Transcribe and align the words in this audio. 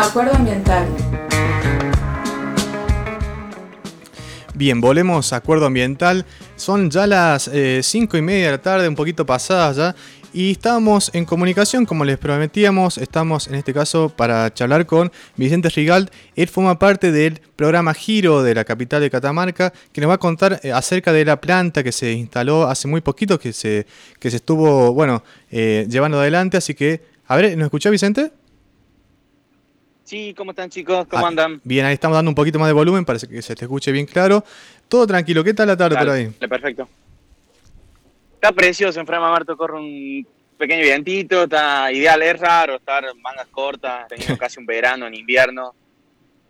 Acuerdo 0.00 0.32
ambiental. 0.36 0.86
Bien, 4.54 4.80
volvemos 4.80 5.32
a 5.32 5.36
acuerdo 5.36 5.66
ambiental. 5.66 6.24
Son 6.54 6.88
ya 6.88 7.08
las 7.08 7.50
5 7.82 8.16
y 8.16 8.22
media 8.22 8.44
de 8.46 8.50
la 8.52 8.62
tarde, 8.62 8.86
un 8.86 8.94
poquito 8.94 9.26
pasadas 9.26 9.76
ya. 9.76 9.96
Y 10.32 10.52
estamos 10.52 11.10
en 11.14 11.24
comunicación, 11.24 11.84
como 11.84 12.04
les 12.04 12.16
prometíamos, 12.16 12.96
estamos 12.96 13.48
en 13.48 13.56
este 13.56 13.74
caso 13.74 14.08
para 14.08 14.54
charlar 14.54 14.86
con 14.86 15.10
Vicente 15.36 15.68
Rigalt. 15.68 16.12
Él 16.36 16.46
forma 16.46 16.78
parte 16.78 17.10
del 17.10 17.40
programa 17.56 17.92
Giro 17.92 18.44
de 18.44 18.54
la 18.54 18.64
capital 18.64 19.00
de 19.00 19.10
Catamarca, 19.10 19.72
que 19.92 20.00
nos 20.00 20.10
va 20.10 20.14
a 20.14 20.18
contar 20.18 20.60
eh, 20.62 20.70
acerca 20.70 21.12
de 21.12 21.24
la 21.24 21.40
planta 21.40 21.82
que 21.82 21.90
se 21.90 22.12
instaló 22.12 22.68
hace 22.68 22.86
muy 22.86 23.00
poquito, 23.00 23.40
que 23.40 23.52
se, 23.52 23.84
que 24.20 24.30
se 24.30 24.36
estuvo, 24.36 24.92
bueno, 24.92 25.24
eh, 25.50 25.88
llevando 25.90 26.20
adelante. 26.20 26.56
Así 26.56 26.74
que, 26.74 27.02
a 27.26 27.34
ver, 27.34 27.56
¿nos 27.56 27.64
escuchó 27.64 27.90
Vicente? 27.90 28.30
Sí, 30.08 30.32
¿cómo 30.34 30.52
están 30.52 30.70
chicos? 30.70 31.06
¿Cómo 31.06 31.26
ah, 31.26 31.28
andan? 31.28 31.60
Bien, 31.64 31.84
ahí 31.84 31.92
estamos 31.92 32.16
dando 32.16 32.30
un 32.30 32.34
poquito 32.34 32.58
más 32.58 32.66
de 32.66 32.72
volumen, 32.72 33.04
parece 33.04 33.28
que 33.28 33.42
se 33.42 33.54
te 33.54 33.66
escuche 33.66 33.92
bien 33.92 34.06
claro. 34.06 34.42
Todo 34.88 35.06
tranquilo, 35.06 35.44
¿qué 35.44 35.52
tal 35.52 35.68
la 35.68 35.76
tarde 35.76 35.98
por 35.98 36.08
ahí? 36.08 36.28
Perfecto. 36.28 36.88
Está 38.32 38.50
precioso, 38.52 38.98
en 39.00 39.06
Frama 39.06 39.30
Marto 39.30 39.54
corre 39.54 39.74
un 39.74 40.26
pequeño 40.56 40.80
vientito, 40.80 41.42
está 41.42 41.92
ideal, 41.92 42.22
es 42.22 42.40
raro 42.40 42.76
estar 42.76 43.04
mangas 43.16 43.48
cortas, 43.48 44.08
teniendo 44.08 44.38
casi 44.38 44.58
un 44.58 44.64
verano 44.64 45.06
en 45.06 45.14
invierno. 45.14 45.74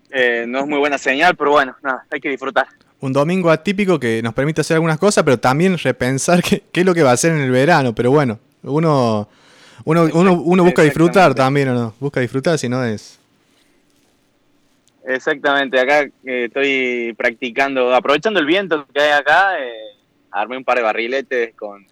Eh, 0.08 0.44
no 0.46 0.60
es 0.60 0.66
muy 0.68 0.78
buena 0.78 0.96
señal, 0.96 1.34
pero 1.34 1.50
bueno, 1.50 1.74
nada, 1.82 2.06
hay 2.12 2.20
que 2.20 2.28
disfrutar. 2.28 2.68
Un 3.00 3.12
domingo 3.12 3.50
atípico 3.50 3.98
que 3.98 4.22
nos 4.22 4.34
permite 4.34 4.60
hacer 4.60 4.76
algunas 4.76 4.98
cosas, 4.98 5.24
pero 5.24 5.36
también 5.36 5.76
repensar 5.76 6.40
qué, 6.44 6.62
es 6.72 6.86
lo 6.86 6.94
que 6.94 7.02
va 7.02 7.10
a 7.10 7.14
hacer 7.14 7.32
en 7.32 7.40
el 7.40 7.50
verano. 7.50 7.92
Pero 7.92 8.12
bueno, 8.12 8.38
uno, 8.62 9.28
uno, 9.84 10.32
uno, 10.44 10.62
busca 10.62 10.82
disfrutar 10.82 11.34
también, 11.34 11.70
¿o 11.70 11.74
no? 11.74 11.94
Busca 11.98 12.20
disfrutar, 12.20 12.56
si 12.56 12.68
no 12.68 12.84
es... 12.84 13.17
Exactamente, 15.08 15.80
acá 15.80 16.02
eh, 16.02 16.44
estoy 16.44 17.14
practicando, 17.16 17.94
aprovechando 17.94 18.40
el 18.40 18.44
viento 18.44 18.86
que 18.92 19.00
hay 19.00 19.12
acá, 19.12 19.58
eh, 19.58 19.96
armé 20.30 20.58
un 20.58 20.64
par 20.64 20.76
de 20.76 20.82
barriletes 20.84 21.54
con 21.54 21.86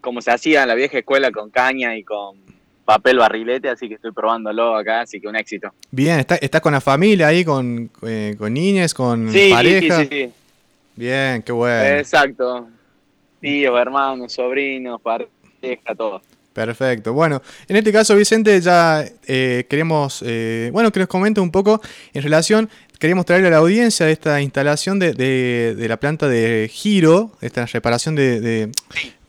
como 0.00 0.22
se 0.22 0.30
hacía 0.30 0.62
en 0.62 0.68
la 0.68 0.74
vieja 0.74 0.98
escuela 0.98 1.30
con 1.30 1.50
caña 1.50 1.96
y 1.96 2.02
con 2.02 2.38
papel 2.86 3.18
barrilete, 3.18 3.68
así 3.68 3.88
que 3.88 3.96
estoy 3.96 4.12
probándolo 4.12 4.74
acá, 4.74 5.02
así 5.02 5.20
que 5.20 5.28
un 5.28 5.36
éxito. 5.36 5.74
Bien, 5.90 6.20
¿estás 6.20 6.60
con 6.62 6.72
la 6.72 6.80
familia 6.80 7.26
ahí, 7.26 7.44
con, 7.44 7.90
eh, 8.02 8.36
con 8.38 8.54
niñas, 8.54 8.94
con 8.94 9.26
pareja? 9.26 10.02
Sí, 10.04 10.08
sí, 10.08 10.32
Bien, 10.94 11.42
qué 11.42 11.52
bueno. 11.52 11.98
Exacto. 11.98 12.68
Tíos, 13.40 13.78
hermanos, 13.78 14.32
sobrinos, 14.32 15.00
pareja, 15.02 15.94
todo. 15.94 16.22
Perfecto. 16.56 17.12
Bueno, 17.12 17.42
en 17.68 17.76
este 17.76 17.92
caso, 17.92 18.16
Vicente, 18.16 18.58
ya 18.62 19.04
eh, 19.26 19.66
queremos, 19.68 20.24
eh, 20.24 20.70
bueno, 20.72 20.90
que 20.90 21.00
nos 21.00 21.06
comente 21.06 21.38
un 21.38 21.50
poco 21.50 21.82
en 22.14 22.22
relación, 22.22 22.70
queríamos 22.98 23.26
traerle 23.26 23.48
a 23.48 23.50
la 23.50 23.56
audiencia 23.58 24.06
de 24.06 24.12
esta 24.12 24.40
instalación 24.40 24.98
de, 24.98 25.12
de, 25.12 25.86
la 25.86 25.98
planta 25.98 26.28
de 26.28 26.70
giro, 26.72 27.32
esta 27.42 27.66
reparación 27.66 28.14
de, 28.14 28.70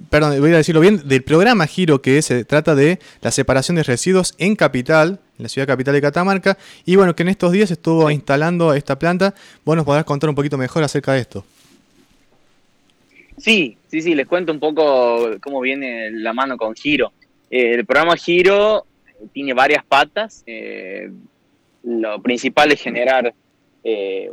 perdón, 0.10 0.40
voy 0.40 0.54
a 0.54 0.56
decirlo 0.56 0.80
bien, 0.80 1.06
del 1.06 1.22
programa 1.22 1.68
Giro, 1.68 2.02
que 2.02 2.22
se 2.22 2.46
trata 2.46 2.76
de 2.76 3.00
la 3.20 3.32
separación 3.32 3.76
de 3.76 3.84
residuos 3.84 4.34
en 4.38 4.56
capital, 4.56 5.20
en 5.38 5.44
la 5.44 5.50
ciudad 5.50 5.68
capital 5.68 5.96
de 5.96 6.02
Catamarca, 6.02 6.58
y 6.86 6.96
bueno, 6.96 7.14
que 7.14 7.24
en 7.24 7.28
estos 7.28 7.52
días 7.52 7.72
estuvo 7.72 8.10
instalando 8.10 8.74
esta 8.74 8.98
planta. 8.98 9.36
Vos 9.66 9.76
nos 9.76 9.84
podrás 9.84 10.06
contar 10.06 10.30
un 10.30 10.36
poquito 10.38 10.58
mejor 10.58 10.82
acerca 10.82 11.12
de 11.12 11.20
esto. 11.20 11.44
Sí, 13.38 13.78
sí, 13.88 14.02
sí, 14.02 14.16
les 14.16 14.28
cuento 14.28 14.52
un 14.52 14.60
poco 14.60 15.38
cómo 15.42 15.62
viene 15.62 16.10
la 16.12 16.34
mano 16.34 16.58
con 16.58 16.74
Giro. 16.76 17.12
Eh, 17.50 17.74
el 17.74 17.86
programa 17.86 18.16
Giro 18.18 18.86
tiene 19.32 19.54
varias 19.54 19.84
patas. 19.86 20.44
Eh, 20.46 21.10
lo 21.84 22.22
principal 22.22 22.72
es 22.72 22.82
generar 22.82 23.34
eh, 23.84 24.30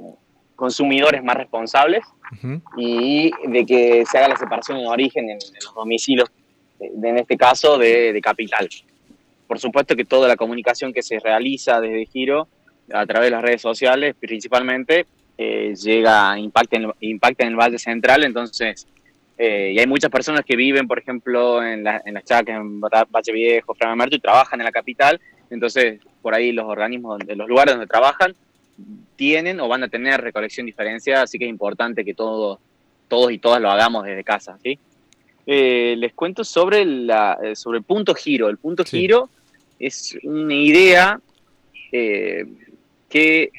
consumidores 0.57 1.23
más 1.23 1.37
responsables 1.37 2.05
y 2.77 3.31
de 3.47 3.67
que 3.67 4.05
se 4.11 4.19
haga 4.19 4.29
la 4.29 4.37
separación 4.37 4.79
en 4.79 4.87
origen 4.87 5.31
en, 5.31 5.39
los 5.39 5.75
domicilios, 5.75 6.31
en 6.81 7.19
este 7.19 7.37
caso 7.37 7.79
de, 7.79 8.19
capital. 8.23 8.69
Por 9.47 9.61
supuesto 9.61 9.95
que 9.95 10.05
toda 10.05 10.27
la 10.27 10.37
comunicación 10.37 10.93
que 10.93 11.03
se 11.03 11.21
realiza 11.21 11.81
desde 11.81 12.07
Giro 12.07 12.49
a 12.93 13.07
través 13.07 13.29
de 13.29 13.37
las 13.37 13.43
redes 13.43 13.63
sociales 13.63 14.17
principalmente 14.19 15.07
llega, 15.37 16.37
impacta 16.39 16.77
en, 16.77 16.93
impacta 17.01 17.45
en 17.45 17.51
el 17.51 17.57
Valle 17.57 17.79
Central, 17.79 18.25
entonces 18.25 18.87
eh, 19.37 19.73
y 19.75 19.79
hay 19.79 19.87
muchas 19.87 20.11
personas 20.11 20.45
que 20.45 20.57
viven, 20.57 20.87
por 20.87 20.99
ejemplo, 20.99 21.63
en, 21.63 21.83
la, 21.83 22.01
en 22.05 22.15
las 22.15 22.25
Chacas, 22.25 22.57
en 22.57 22.81
Bache 22.81 23.33
Viejo, 23.33 23.75
Framamerto, 23.75 24.17
y 24.17 24.21
trabajan 24.21 24.61
en 24.61 24.65
la 24.65 24.73
capital. 24.73 25.21
Entonces, 25.51 26.01
por 26.23 26.35
ahí 26.35 26.53
los 26.53 26.67
organismos, 26.67 27.19
de 27.19 27.35
los 27.37 27.49
lugares 27.49 27.75
donde 27.75 27.87
trabajan, 27.87 28.35
tienen 29.17 29.61
o 29.61 29.69
van 29.69 29.83
a 29.83 29.89
tener 29.89 30.21
recolección 30.21 30.67
diferenciada, 30.67 31.23
así 31.23 31.39
que 31.39 31.45
es 31.45 31.51
importante 31.51 32.05
que 32.05 32.15
todos, 32.15 32.59
todos 33.09 33.33
y 33.33 33.39
todas 33.39 33.61
lo 33.61 33.71
hagamos 33.71 34.05
desde 34.05 34.25
casa. 34.25 34.59
¿sí? 34.63 34.79
Eh, 35.47 35.95
les 35.99 36.13
cuento 36.15 36.45
sobre, 36.45 36.85
la, 36.85 37.39
eh, 37.43 37.57
sobre 37.57 37.79
el 37.79 37.85
punto 37.85 38.15
giro. 38.15 38.49
El 38.49 38.59
punto 38.59 38.85
giro 38.85 39.29
es 39.79 40.17
una 40.23 40.55
idea 40.55 41.21
que 43.09 43.51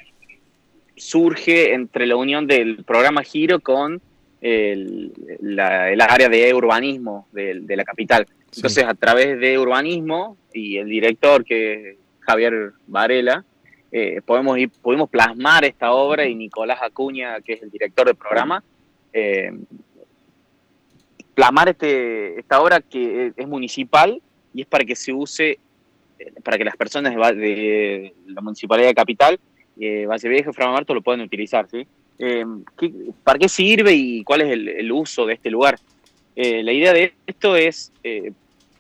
surge 0.98 1.74
entre 1.74 2.06
la 2.06 2.18
unión 2.18 2.48
del 2.48 2.84
programa 2.84 3.24
Giro 3.24 3.62
con 3.62 4.02
el, 4.46 5.60
área 5.60 6.30
de 6.30 6.54
urbanismo 6.54 7.28
de, 7.32 7.64
la 7.76 7.84
capital. 7.84 8.28
Entonces, 8.54 8.84
a 8.84 8.94
través 8.94 9.40
de 9.40 9.58
urbanismo 9.58 10.38
y 10.54 10.78
el 10.78 10.88
director, 10.88 11.44
que 11.44 11.74
es 11.92 11.98
Javier 12.20 12.74
Varela, 12.86 13.44
eh, 13.92 14.22
podemos 14.24 14.58
ir, 14.58 14.70
pudimos 14.70 15.10
plasmar 15.10 15.66
esta 15.66 15.94
obra 15.94 16.26
y 16.26 16.36
Nicolás 16.36 16.80
Acuña, 16.82 17.42
que 17.42 17.54
es 17.54 17.64
el 17.64 17.72
director 17.72 18.06
del 18.06 18.16
programa, 18.16 18.64
eh, 19.14 19.52
plasmar 21.34 21.70
este, 21.70 22.40
esta 22.40 22.62
obra 22.62 22.82
que 22.82 23.34
es 23.36 23.48
municipal 23.48 24.22
y 24.54 24.62
es 24.62 24.68
para 24.68 24.86
que 24.86 24.96
se 24.96 25.12
use, 25.12 25.60
eh, 26.20 26.34
para 26.44 26.58
que 26.58 26.66
las 26.66 26.78
personas 26.78 27.16
de, 27.16 28.14
la 28.28 28.42
municipalidad 28.42 28.90
de 28.90 28.96
Capital, 28.96 29.40
eh, 29.80 30.06
Valle 30.06 30.30
Viejo 30.30 30.52
y 30.52 30.54
Framamarto 30.54 30.94
lo 30.94 31.02
puedan 31.02 31.22
utilizar, 31.22 31.68
¿sí? 31.70 31.88
Eh, 32.20 32.46
¿para 33.24 33.40
qué 33.40 33.50
sirve 33.50 33.94
y 33.94 34.24
cuál 34.24 34.42
es 34.42 34.52
el, 34.52 34.92
uso 34.92 35.26
de 35.26 35.34
este 35.34 35.50
lugar? 35.50 35.80
Eh, 36.36 36.64
la 36.64 36.72
idea 36.72 36.94
de 36.94 37.14
esto 37.28 37.56
es 37.56 37.92
eh, 38.04 38.32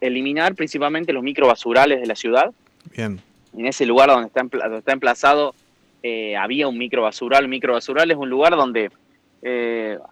eliminar 0.01 0.55
principalmente 0.55 1.13
los 1.13 1.23
microbasurales 1.23 1.99
de 1.99 2.07
la 2.07 2.15
ciudad. 2.15 2.51
Bien. 2.95 3.19
En 3.57 3.65
ese 3.65 3.85
lugar 3.85 4.09
donde 4.09 4.27
está, 4.27 4.45
está 4.77 4.91
emplazado 4.93 5.55
eh, 6.03 6.35
había 6.35 6.67
un 6.67 6.77
microbasural. 6.77 7.45
Un 7.45 7.49
microbasural 7.49 8.11
es 8.11 8.17
un 8.17 8.29
lugar 8.29 8.55
donde 8.55 8.91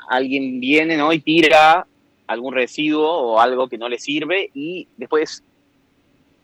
alguien 0.09 0.59
viene 0.59 0.95
¿no? 0.95 1.12
y 1.12 1.19
tira 1.19 1.88
algún 2.28 2.53
residuo 2.53 3.09
o 3.09 3.39
algo 3.39 3.67
que 3.67 3.79
no 3.79 3.89
le 3.89 3.97
sirve 3.97 4.51
y 4.53 4.88
después 4.95 5.44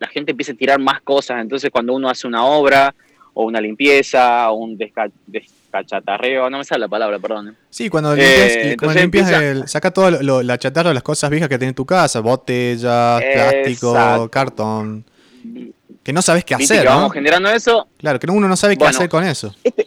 la 0.00 0.08
gente 0.08 0.32
empieza 0.32 0.52
a 0.52 0.56
tirar 0.56 0.80
más 0.80 1.00
cosas. 1.00 1.40
Entonces 1.40 1.70
cuando 1.70 1.94
uno 1.94 2.08
hace 2.08 2.26
una 2.26 2.44
obra 2.44 2.92
o 3.32 3.44
una 3.44 3.60
limpieza 3.60 4.50
o 4.50 4.56
un 4.56 4.76
cachatarreo, 5.70 6.50
no 6.50 6.58
me 6.58 6.64
sale 6.64 6.80
la 6.80 6.88
palabra, 6.88 7.18
perdón. 7.18 7.56
Sí, 7.68 7.88
cuando 7.88 8.14
limpias, 8.14 9.30
eh, 9.32 9.62
saca 9.66 9.90
toda 9.90 10.10
la 10.20 10.58
chatarra, 10.58 10.92
las 10.92 11.02
cosas 11.02 11.30
viejas 11.30 11.48
que 11.48 11.58
tiene 11.58 11.70
en 11.70 11.74
tu 11.74 11.86
casa, 11.86 12.20
botellas, 12.20 13.22
plástico, 13.22 14.28
cartón. 14.30 15.04
Que 16.02 16.12
no 16.12 16.22
sabes 16.22 16.44
qué 16.44 16.54
hacer, 16.54 16.84
¿no? 16.84 16.90
Vamos 16.90 17.12
generando 17.12 17.50
eso. 17.50 17.88
Claro, 17.98 18.18
que 18.18 18.30
uno 18.30 18.48
no 18.48 18.56
sabe 18.56 18.76
qué 18.76 18.84
hacer 18.84 19.08
con 19.08 19.24
eso. 19.24 19.54
Este, 19.62 19.86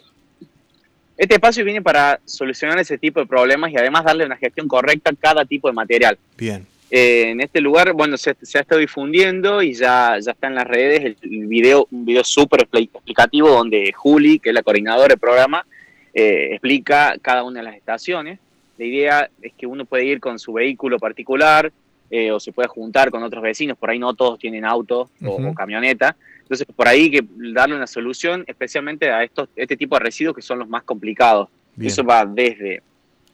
este, 1.16 1.34
espacio 1.34 1.64
viene 1.64 1.82
para 1.82 2.20
solucionar 2.24 2.78
ese 2.78 2.98
tipo 2.98 3.20
de 3.20 3.26
problemas 3.26 3.70
y 3.70 3.76
además 3.76 4.04
darle 4.04 4.26
una 4.26 4.36
gestión 4.36 4.68
correcta 4.68 5.10
a 5.10 5.14
cada 5.14 5.44
tipo 5.44 5.68
de 5.68 5.74
material. 5.74 6.18
Bien. 6.36 6.66
Eh, 6.90 7.30
en 7.30 7.40
este 7.40 7.60
lugar, 7.60 7.92
bueno, 7.92 8.16
se, 8.16 8.30
ha 8.30 8.60
estado 8.60 8.78
difundiendo 8.78 9.62
y 9.62 9.74
ya, 9.74 10.16
ya 10.20 10.30
está 10.30 10.46
en 10.46 10.54
las 10.54 10.64
redes 10.64 11.04
el, 11.04 11.16
video, 11.48 11.88
un 11.90 12.04
video 12.04 12.22
súper 12.22 12.68
explicativo 12.70 13.48
donde 13.48 13.92
Juli, 13.92 14.38
que 14.38 14.50
es 14.50 14.54
la 14.54 14.62
coordinadora 14.62 15.08
del 15.08 15.18
programa, 15.18 15.66
eh, 16.14 16.50
explica 16.52 17.16
cada 17.20 17.42
una 17.42 17.60
de 17.60 17.64
las 17.64 17.76
estaciones. 17.76 18.38
La 18.78 18.84
idea 18.84 19.30
es 19.42 19.52
que 19.54 19.66
uno 19.66 19.84
puede 19.84 20.04
ir 20.04 20.20
con 20.20 20.38
su 20.38 20.52
vehículo 20.52 20.98
particular 20.98 21.72
eh, 22.10 22.30
o 22.30 22.38
se 22.38 22.52
puede 22.52 22.68
juntar 22.68 23.10
con 23.10 23.22
otros 23.22 23.42
vecinos, 23.42 23.76
por 23.76 23.90
ahí 23.90 23.98
no 23.98 24.14
todos 24.14 24.38
tienen 24.38 24.64
auto 24.64 25.10
o, 25.24 25.54
camioneta. 25.54 26.16
Entonces, 26.42 26.66
por 26.76 26.86
ahí 26.86 27.02
hay 27.02 27.10
que 27.10 27.24
darle 27.52 27.74
una 27.74 27.86
solución 27.86 28.44
especialmente 28.46 29.10
a 29.10 29.24
estos, 29.24 29.48
este 29.56 29.76
tipo 29.76 29.96
de 29.96 30.00
residuos 30.00 30.36
que 30.36 30.42
son 30.42 30.58
los 30.58 30.68
más 30.68 30.82
complicados. 30.84 31.48
Eso 31.80 32.04
va 32.04 32.24
desde 32.24 32.82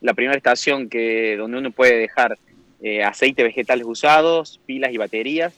la 0.01 0.15
primera 0.15 0.37
estación 0.37 0.89
que 0.89 1.37
donde 1.37 1.59
uno 1.59 1.71
puede 1.73 1.99
dejar 1.99 2.39
eh, 2.81 3.03
aceite 3.03 3.43
vegetales 3.43 3.85
usados, 3.87 4.61
pilas 4.65 4.93
y 4.93 4.97
baterías, 4.97 5.53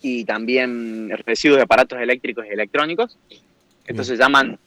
y 0.00 0.24
también 0.24 1.10
residuos 1.26 1.58
de 1.58 1.64
aparatos 1.64 2.00
eléctricos 2.00 2.46
y 2.46 2.50
electrónicos. 2.50 3.18
Entonces 3.86 4.18
llaman 4.18 4.58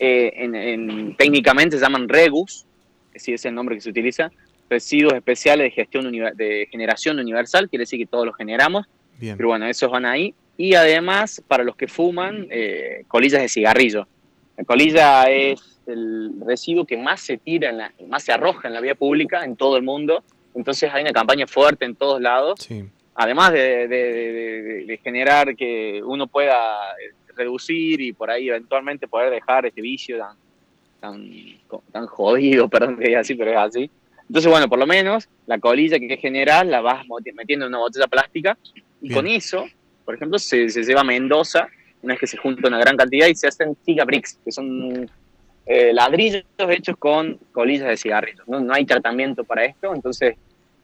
eh, 0.00 0.32
en, 0.36 1.16
técnicamente 1.16 1.76
se 1.76 1.82
llaman 1.82 2.08
REGUS, 2.08 2.66
que 3.12 3.34
es 3.34 3.44
el 3.44 3.54
nombre 3.54 3.74
que 3.74 3.80
se 3.80 3.90
utiliza, 3.90 4.30
residuos 4.70 5.14
especiales 5.14 5.64
de 5.66 5.70
gestión 5.70 6.12
de 6.12 6.68
generación 6.70 7.18
universal, 7.18 7.68
quiere 7.68 7.82
decir 7.82 7.98
que 7.98 8.06
todos 8.06 8.26
los 8.26 8.36
generamos, 8.36 8.86
pero 9.18 9.48
bueno, 9.48 9.66
esos 9.66 9.90
van 9.90 10.04
ahí. 10.04 10.34
y 10.56 10.74
además 10.74 11.42
para 11.46 11.64
los 11.64 11.76
que 11.76 11.88
fuman 11.88 12.46
eh, 12.50 13.04
colillas 13.08 13.40
de 13.40 13.48
cigarrillo. 13.48 14.06
La 14.56 14.64
colilla 14.64 15.30
es 15.30 15.80
el 15.86 16.32
residuo 16.44 16.84
que 16.84 16.96
más 16.96 17.20
se 17.20 17.38
tira, 17.38 17.70
en 17.70 17.78
la, 17.78 17.92
más 18.08 18.24
se 18.24 18.32
arroja 18.32 18.68
en 18.68 18.74
la 18.74 18.80
vía 18.80 18.94
pública 18.94 19.44
en 19.44 19.56
todo 19.56 19.76
el 19.76 19.82
mundo. 19.82 20.22
Entonces 20.54 20.90
hay 20.92 21.02
una 21.02 21.12
campaña 21.12 21.46
fuerte 21.46 21.84
en 21.84 21.94
todos 21.94 22.20
lados. 22.20 22.68
Además 23.14 23.52
de, 23.52 25.00
generar 25.02 25.56
que 25.56 26.02
uno 26.04 26.26
pueda 26.26 26.78
reducir 27.38 28.00
y 28.00 28.12
por 28.12 28.30
ahí 28.30 28.48
eventualmente 28.48 29.08
poder 29.08 29.30
dejar 29.30 29.66
este 29.66 29.80
vicio 29.80 30.18
tan, 30.18 30.36
tan, 31.00 31.30
tan 31.92 32.06
jodido, 32.06 32.68
perdón 32.70 32.96
que 32.98 33.06
diga 33.06 33.20
así, 33.20 33.34
pero 33.34 33.52
es 33.52 33.56
así. 33.56 33.90
Entonces, 34.28 34.50
bueno, 34.50 34.68
por 34.68 34.78
lo 34.78 34.86
menos 34.86 35.28
la 35.46 35.58
colilla 35.58 35.98
que 35.98 36.12
es 36.12 36.20
general 36.20 36.70
la 36.70 36.82
vas 36.82 37.06
metiendo 37.34 37.64
en 37.64 37.70
una 37.70 37.78
botella 37.78 38.06
plástica 38.06 38.58
y 39.00 39.10
con 39.10 39.26
eso, 39.26 39.66
por 40.04 40.14
ejemplo, 40.14 40.38
se, 40.38 40.68
se 40.68 40.82
lleva 40.82 41.00
a 41.00 41.04
Mendoza, 41.04 41.68
una 42.02 42.14
vez 42.14 42.20
que 42.20 42.26
se 42.26 42.36
junta 42.36 42.68
una 42.68 42.78
gran 42.78 42.96
cantidad 42.96 43.26
y 43.26 43.34
se 43.34 43.48
hacen 43.48 43.76
gigabricks, 43.84 44.38
que 44.44 44.52
son 44.52 45.08
eh, 45.70 45.92
ladrillos 45.92 46.44
hechos 46.58 46.96
con 46.96 47.38
colillas 47.52 47.88
de 47.88 47.96
cigarrillos. 47.96 48.48
¿no? 48.48 48.72
hay 48.72 48.86
tratamiento 48.86 49.44
para 49.44 49.66
esto, 49.66 49.94
entonces 49.94 50.36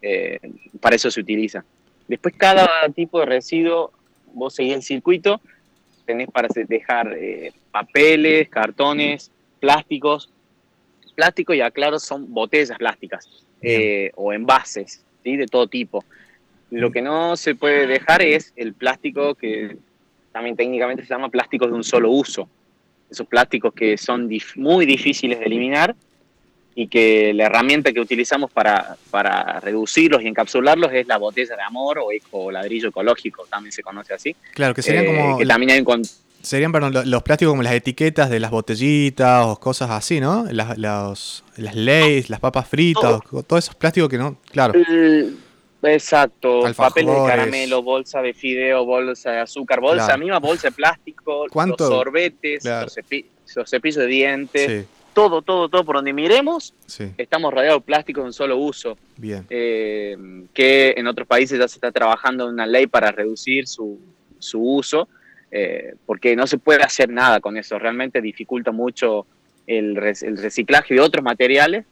eh, 0.02 0.38
para 0.80 0.96
eso 0.96 1.10
se 1.10 1.20
utiliza. 1.20 1.64
Después 2.06 2.34
cada 2.36 2.68
tipo 2.94 3.18
de 3.20 3.26
residuo, 3.26 3.92
vos 4.34 4.54
seguís 4.54 4.74
el 4.74 4.82
circuito, 4.82 5.40
tenés 6.04 6.30
para 6.30 6.48
dejar 6.54 7.12
eh, 7.16 7.52
papeles, 7.70 8.48
cartones, 8.48 9.30
plásticos. 9.60 10.30
Plástico, 11.14 11.54
y 11.54 11.60
aclaro, 11.60 12.00
son 12.00 12.32
botellas 12.34 12.76
plásticas 12.76 13.28
o 14.16 14.32
envases 14.32 15.04
de 15.22 15.46
todo 15.46 15.68
tipo. 15.68 16.04
Lo 16.70 16.90
que 16.90 17.00
no 17.00 17.36
se 17.36 17.54
puede 17.54 17.86
dejar 17.86 18.20
es 18.20 18.52
el 18.56 18.74
plástico 18.74 19.36
que 19.36 19.76
también 20.32 20.56
técnicamente 20.56 21.04
se 21.04 21.10
llama 21.10 21.28
plástico 21.28 21.66
de 21.66 21.72
un 21.72 21.84
solo 21.84 22.10
uso 22.10 22.48
esos 23.10 23.26
plásticos 23.26 23.72
que 23.74 23.96
son 23.96 24.28
muy 24.56 24.86
difíciles 24.86 25.38
de 25.38 25.44
eliminar 25.44 25.94
y 26.74 26.88
que 26.88 27.32
la 27.34 27.46
herramienta 27.46 27.92
que 27.92 28.00
utilizamos 28.00 28.50
para, 28.50 28.96
para 29.10 29.60
reducirlos 29.60 30.22
y 30.22 30.26
encapsularlos 30.26 30.92
es 30.92 31.06
la 31.06 31.18
botella 31.18 31.56
de 31.56 31.62
amor 31.62 32.00
o, 32.00 32.10
eco, 32.10 32.50
ladrillo 32.50 32.88
ecológico, 32.88 33.46
también 33.48 33.72
se 33.72 33.82
conoce 33.82 34.14
así. 34.14 34.34
Claro, 34.52 34.74
que 34.74 34.82
serían 34.82 35.04
eh, 35.04 35.06
como... 35.06 35.38
Que 35.38 35.46
también 35.46 35.70
hay 35.70 35.80
un, 35.80 36.02
Serían, 36.44 36.72
perdón, 36.72 36.92
los 37.06 37.22
plásticos 37.22 37.52
como 37.52 37.62
las 37.62 37.72
etiquetas 37.72 38.28
de 38.28 38.38
las 38.38 38.50
botellitas 38.50 39.46
o 39.46 39.56
cosas 39.56 39.90
así, 39.90 40.20
¿no? 40.20 40.44
Las, 40.50 40.76
las, 40.76 41.42
las 41.56 41.74
leyes, 41.74 42.28
las 42.28 42.38
papas 42.38 42.68
fritas, 42.68 43.20
todos 43.46 43.64
esos 43.64 43.74
plásticos 43.74 44.10
que 44.10 44.18
no, 44.18 44.36
claro. 44.50 44.74
Exacto, 45.82 46.62
papel 46.76 47.06
de 47.06 47.12
caramelo, 47.26 47.82
bolsa 47.82 48.20
de 48.20 48.34
fideo, 48.34 48.84
bolsa 48.84 49.32
de 49.32 49.40
azúcar, 49.40 49.80
bolsa 49.80 50.16
misma, 50.18 50.38
bolsa 50.38 50.68
de 50.68 50.72
plástico, 50.72 51.46
los 51.46 51.76
sorbetes, 51.78 52.64
los, 52.64 52.92
cepillos 53.70 53.96
de 53.96 54.06
dientes, 54.06 54.86
todo, 55.14 55.42
todo, 55.42 55.68
todo 55.68 55.84
por 55.84 55.96
donde 55.96 56.12
miremos, 56.12 56.74
estamos 57.16 57.54
rodeados 57.54 57.80
de 57.80 57.86
plástico 57.86 58.20
de 58.20 58.26
un 58.26 58.32
solo 58.32 58.58
uso. 58.58 58.98
Bien. 59.16 59.46
Eh, 59.48 60.16
que 60.52 60.94
en 60.96 61.06
otros 61.06 61.26
países 61.26 61.58
ya 61.58 61.68
se 61.68 61.76
está 61.76 61.92
trabajando 61.92 62.46
en 62.46 62.54
una 62.54 62.66
ley 62.66 62.86
para 62.86 63.10
reducir 63.12 63.66
su, 63.66 63.98
su 64.38 64.60
uso, 64.60 65.08
eh, 65.50 65.94
porque 66.04 66.36
no 66.36 66.46
se 66.46 66.58
puede 66.58 66.82
hacer 66.82 67.08
nada 67.08 67.40
con 67.40 67.56
eso, 67.56 67.78
realmente 67.78 68.20
dificulta 68.20 68.72
mucho 68.72 69.26
el, 69.66 69.96
el 69.96 70.36
reciclaje 70.36 70.94
de 70.94 71.00
otros 71.00 71.24
materiales 71.24 71.86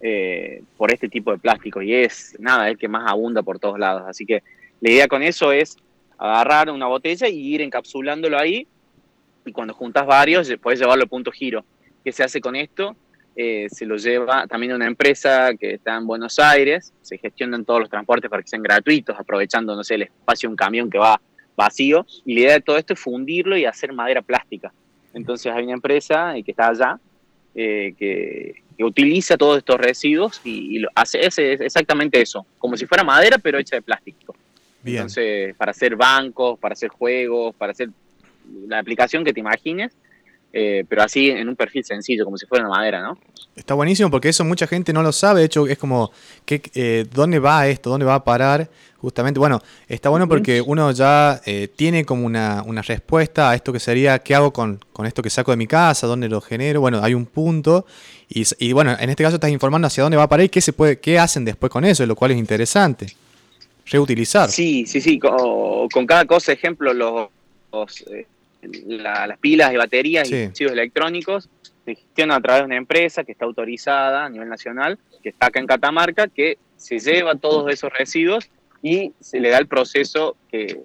eh, 0.00 0.62
por 0.76 0.92
este 0.92 1.08
tipo 1.08 1.32
de 1.32 1.38
plástico 1.38 1.80
y 1.80 1.94
es 1.94 2.36
nada, 2.38 2.68
el 2.68 2.76
que 2.76 2.88
más 2.88 3.10
abunda 3.10 3.42
por 3.42 3.58
todos 3.58 3.78
lados. 3.78 4.02
Así 4.06 4.26
que 4.26 4.42
la 4.80 4.90
idea 4.90 5.08
con 5.08 5.22
eso 5.22 5.52
es 5.52 5.76
agarrar 6.18 6.70
una 6.70 6.86
botella 6.86 7.28
y 7.28 7.54
ir 7.54 7.62
encapsulándolo 7.62 8.38
ahí 8.38 8.66
y 9.44 9.52
cuando 9.52 9.74
juntas 9.74 10.06
varios 10.06 10.52
puedes 10.60 10.80
llevarlo 10.80 11.04
al 11.04 11.08
punto 11.08 11.32
giro. 11.32 11.64
¿Qué 12.06 12.12
se 12.12 12.22
hace 12.22 12.40
con 12.40 12.54
esto? 12.54 12.94
Eh, 13.34 13.66
se 13.68 13.84
lo 13.84 13.96
lleva 13.96 14.46
también 14.46 14.72
una 14.72 14.86
empresa 14.86 15.52
que 15.58 15.74
está 15.74 15.96
en 15.96 16.06
Buenos 16.06 16.38
Aires, 16.38 16.92
se 17.02 17.18
gestionan 17.18 17.64
todos 17.64 17.80
los 17.80 17.90
transportes 17.90 18.30
para 18.30 18.44
que 18.44 18.48
sean 18.48 18.62
gratuitos, 18.62 19.18
aprovechando, 19.18 19.74
no 19.74 19.82
sé, 19.82 19.96
el 19.96 20.02
espacio 20.02 20.48
de 20.48 20.52
un 20.52 20.56
camión 20.56 20.88
que 20.88 20.98
va 20.98 21.20
vacío, 21.56 22.06
y 22.24 22.34
la 22.34 22.40
idea 22.42 22.52
de 22.52 22.60
todo 22.60 22.78
esto 22.78 22.92
es 22.92 23.00
fundirlo 23.00 23.56
y 23.56 23.64
hacer 23.64 23.92
madera 23.92 24.22
plástica. 24.22 24.72
Entonces 25.14 25.52
hay 25.52 25.64
una 25.64 25.72
empresa 25.72 26.32
que 26.44 26.52
está 26.52 26.68
allá, 26.68 27.00
eh, 27.56 27.92
que, 27.98 28.62
que 28.78 28.84
utiliza 28.84 29.36
todos 29.36 29.58
estos 29.58 29.76
residuos 29.76 30.40
y, 30.44 30.84
hace 30.94 31.26
exactamente 31.26 32.22
eso, 32.22 32.46
como 32.56 32.76
si 32.76 32.86
fuera 32.86 33.02
madera 33.02 33.38
pero 33.38 33.58
hecha 33.58 33.74
de 33.74 33.82
plástico. 33.82 34.36
Entonces, 34.84 35.56
para 35.56 35.72
hacer 35.72 35.96
bancos, 35.96 36.56
para 36.60 36.74
hacer 36.74 36.88
juegos, 36.88 37.52
para 37.56 37.72
hacer 37.72 37.88
la 38.68 38.78
aplicación 38.78 39.24
que 39.24 39.32
te 39.32 39.40
imagines, 39.40 39.92
eh, 40.58 40.86
pero 40.88 41.02
así 41.02 41.28
en 41.28 41.50
un 41.50 41.54
perfil 41.54 41.84
sencillo, 41.84 42.24
como 42.24 42.38
si 42.38 42.46
fuera 42.46 42.66
una 42.66 42.74
madera, 42.74 43.02
¿no? 43.02 43.18
Está 43.54 43.74
buenísimo 43.74 44.10
porque 44.10 44.30
eso 44.30 44.42
mucha 44.42 44.66
gente 44.66 44.90
no 44.94 45.02
lo 45.02 45.12
sabe, 45.12 45.40
de 45.40 45.46
hecho 45.46 45.66
es 45.66 45.76
como, 45.76 46.10
¿qué, 46.46 46.62
eh, 46.74 47.04
¿dónde 47.12 47.38
va 47.38 47.68
esto? 47.68 47.90
¿Dónde 47.90 48.06
va 48.06 48.14
a 48.14 48.24
parar? 48.24 48.70
Justamente, 48.96 49.38
bueno, 49.38 49.60
está 49.86 50.08
bueno 50.08 50.26
porque 50.26 50.62
uno 50.62 50.90
ya 50.92 51.42
eh, 51.44 51.68
tiene 51.76 52.06
como 52.06 52.24
una, 52.24 52.62
una, 52.66 52.80
respuesta 52.80 53.50
a 53.50 53.54
esto 53.54 53.70
que 53.70 53.78
sería, 53.78 54.18
¿qué 54.20 54.34
hago 54.34 54.50
con, 54.50 54.80
con, 54.94 55.04
esto 55.04 55.22
que 55.22 55.28
saco 55.28 55.50
de 55.50 55.58
mi 55.58 55.66
casa? 55.66 56.06
¿Dónde 56.06 56.30
lo 56.30 56.40
genero? 56.40 56.80
Bueno, 56.80 57.02
hay 57.02 57.12
un 57.12 57.26
punto 57.26 57.84
y, 58.28 58.72
bueno, 58.72 58.96
en 58.98 59.10
este 59.10 59.22
caso 59.22 59.36
estás 59.36 59.50
informando 59.50 59.88
hacia 59.88 60.04
dónde 60.04 60.16
va 60.16 60.22
a 60.22 60.28
parar 60.28 60.46
y 60.46 60.48
qué, 60.48 60.62
se 60.62 60.72
puede, 60.72 60.98
qué 60.98 61.18
hacen 61.18 61.44
después 61.44 61.70
con 61.70 61.84
eso, 61.84 62.04
lo 62.06 62.16
cual 62.16 62.30
es 62.30 62.38
interesante. 62.38 63.14
Reutilizar. 63.84 64.50
Sí, 64.50 64.86
sí, 64.86 65.02
sí, 65.02 65.18
con, 65.18 66.06
cada 66.06 66.24
cosa, 66.24 66.52
ejemplo, 66.52 66.94
los, 66.94 67.28
eh, 68.10 68.26
las 68.86 69.38
pilas 69.38 69.72
y 69.72 69.76
baterías 69.76 70.30
y 70.30 70.46
residuos 70.46 70.72
electrónicos 70.72 71.48
se 71.84 71.94
gestionan 71.94 72.38
a 72.38 72.40
través 72.40 72.62
de 72.62 72.66
una 72.66 72.76
empresa 72.76 73.24
que 73.24 73.32
está 73.32 73.44
autorizada 73.44 74.24
a 74.24 74.28
nivel 74.28 74.48
nacional, 74.48 74.98
que 75.22 75.28
está 75.28 75.46
acá 75.46 75.60
en 75.60 75.66
Catamarca, 75.66 76.26
que 76.28 76.58
se 76.76 76.98
lleva 76.98 77.36
todos 77.36 77.72
esos 77.72 77.92
residuos 77.92 78.50
y 78.82 79.12
se 79.20 79.40
le 79.40 79.50
da 79.50 79.58
el 79.58 79.66
proceso 79.68 80.36
que 80.50 80.80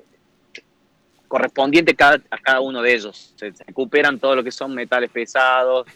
correspondiente 1.28 1.96
a 1.98 2.20
cada 2.42 2.60
uno 2.60 2.82
de 2.82 2.94
ellos. 2.94 3.34
Se, 3.38 3.52
recuperan 3.66 4.20
todo 4.20 4.36
lo 4.36 4.44
que 4.44 4.52
son 4.52 4.76
metales 4.76 5.10
pesados, 5.10 5.88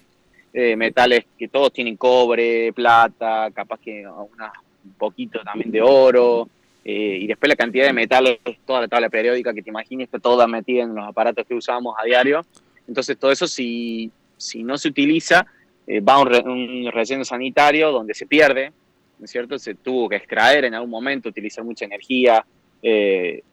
eh, 0.53 0.75
metales 0.75 1.25
que 1.37 1.49
todos 1.49 1.73
tienen 1.73 1.97
cobre, 1.97 2.71
plata, 2.73 3.49
capaz 3.53 3.79
que 3.79 4.07
un 4.07 4.93
poquito 4.97 5.41
también 5.43 5.71
de 5.71 5.81
oro, 5.81 6.47
eh, 6.87 7.17
y 7.21 7.25
después 7.25 7.49
la 7.49 7.55
cantidad 7.55 7.87
de 7.87 7.93
metales, 7.93 8.37
toda 8.63 8.81
la 8.81 8.87
tabla 8.87 9.09
periódica 9.09 9.55
que 9.55 9.63
te 9.63 9.71
imagines, 9.71 10.05
está 10.05 10.19
toda 10.19 10.45
metida 10.45 10.83
en 10.83 10.93
los 10.93 11.03
aparatos 11.03 11.43
que 11.47 11.55
usamos 11.55 11.95
a 11.99 12.05
diario. 12.05 12.45
Entonces 12.87 13.17
todo 13.17 13.31
eso 13.31 13.47
si, 13.47 14.11
si 14.37 14.61
no 14.61 14.77
se 14.77 14.89
utiliza, 14.89 15.47
eh, 15.87 15.99
va 15.99 16.13
a 16.13 16.19
un, 16.19 16.91
relleno 16.91 17.25
sanitario 17.25 17.91
donde 17.91 18.13
se 18.13 18.27
pierde, 18.27 18.71
¿no 19.17 19.25
es 19.25 19.31
cierto? 19.31 19.57
Se 19.57 19.73
tuvo 19.73 20.07
que 20.07 20.17
extraer 20.17 20.65
en 20.65 20.75
algún 20.75 20.91
momento, 20.91 21.29
utilizar 21.29 21.63
mucha 21.63 21.85
energía, 21.85 22.45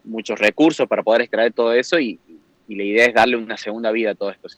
muchos 0.05 0.39
recursos 0.39 0.87
para 0.87 1.03
poder 1.03 1.23
extraer 1.23 1.55
todo 1.55 1.73
eso 1.73 1.99
y, 1.99 2.21
y, 2.69 2.75
la 2.75 2.83
idea 2.83 3.07
es 3.07 3.15
darle 3.15 3.39
una 3.39 3.57
segunda 3.57 3.91
vida 3.91 4.11
a 4.11 4.15
todo 4.15 4.31
esto. 4.31 4.49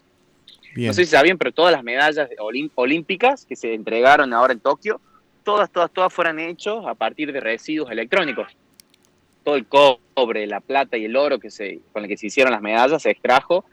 No 0.74 0.92
sé 0.92 1.04
si 1.04 1.12
sabían, 1.12 1.38
pero 1.38 1.52
todas 1.52 1.70
las 1.70 1.84
medallas 1.84 2.28
olímpicas 2.74 3.46
que 3.46 3.54
se 3.54 3.72
entregaron 3.72 4.32
ahora 4.32 4.52
en 4.52 4.58
Tokio, 4.58 5.00
todas, 5.44 5.70
todas, 5.70 5.92
todas 5.92 6.12
fueron 6.12 6.40
hechas 6.40 6.84
a 6.84 6.96
partir 6.96 7.32
de 7.32 7.38
residuos 7.38 7.88
electrónicos. 7.92 8.48
Todo 9.44 9.56
el 9.56 9.66
cobre, 9.66 10.46
la 10.46 10.60
plata 10.60 10.96
y 10.96 11.04
el 11.04 11.16
oro 11.16 11.38
que 11.38 11.50
se, 11.50 11.80
con 11.92 12.02
el 12.02 12.08
que 12.08 12.16
se 12.16 12.26
hicieron 12.26 12.52
las 12.52 12.62
medallas 12.62 13.02
se 13.02 13.10
extrajo 13.10 13.64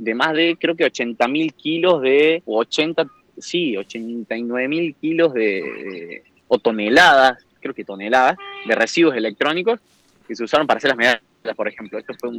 de 0.00 0.14
más 0.14 0.32
de, 0.32 0.56
creo 0.58 0.74
que 0.74 0.84
80 0.84 1.28
mil 1.28 1.52
kilos 1.52 2.00
de, 2.00 2.42
o 2.46 2.58
80, 2.60 3.06
sí, 3.36 3.76
89 3.76 4.66
mil 4.66 4.94
kilos 4.94 5.34
de, 5.34 6.22
o 6.48 6.58
toneladas, 6.58 7.44
creo 7.60 7.74
que 7.74 7.84
toneladas, 7.84 8.38
de 8.66 8.74
residuos 8.74 9.14
electrónicos 9.14 9.78
que 10.26 10.34
se 10.34 10.42
usaron 10.42 10.66
para 10.66 10.78
hacer 10.78 10.88
las 10.88 10.96
medallas, 10.96 11.22
por 11.54 11.68
ejemplo. 11.68 11.98
Esto 11.98 12.14
fue 12.18 12.30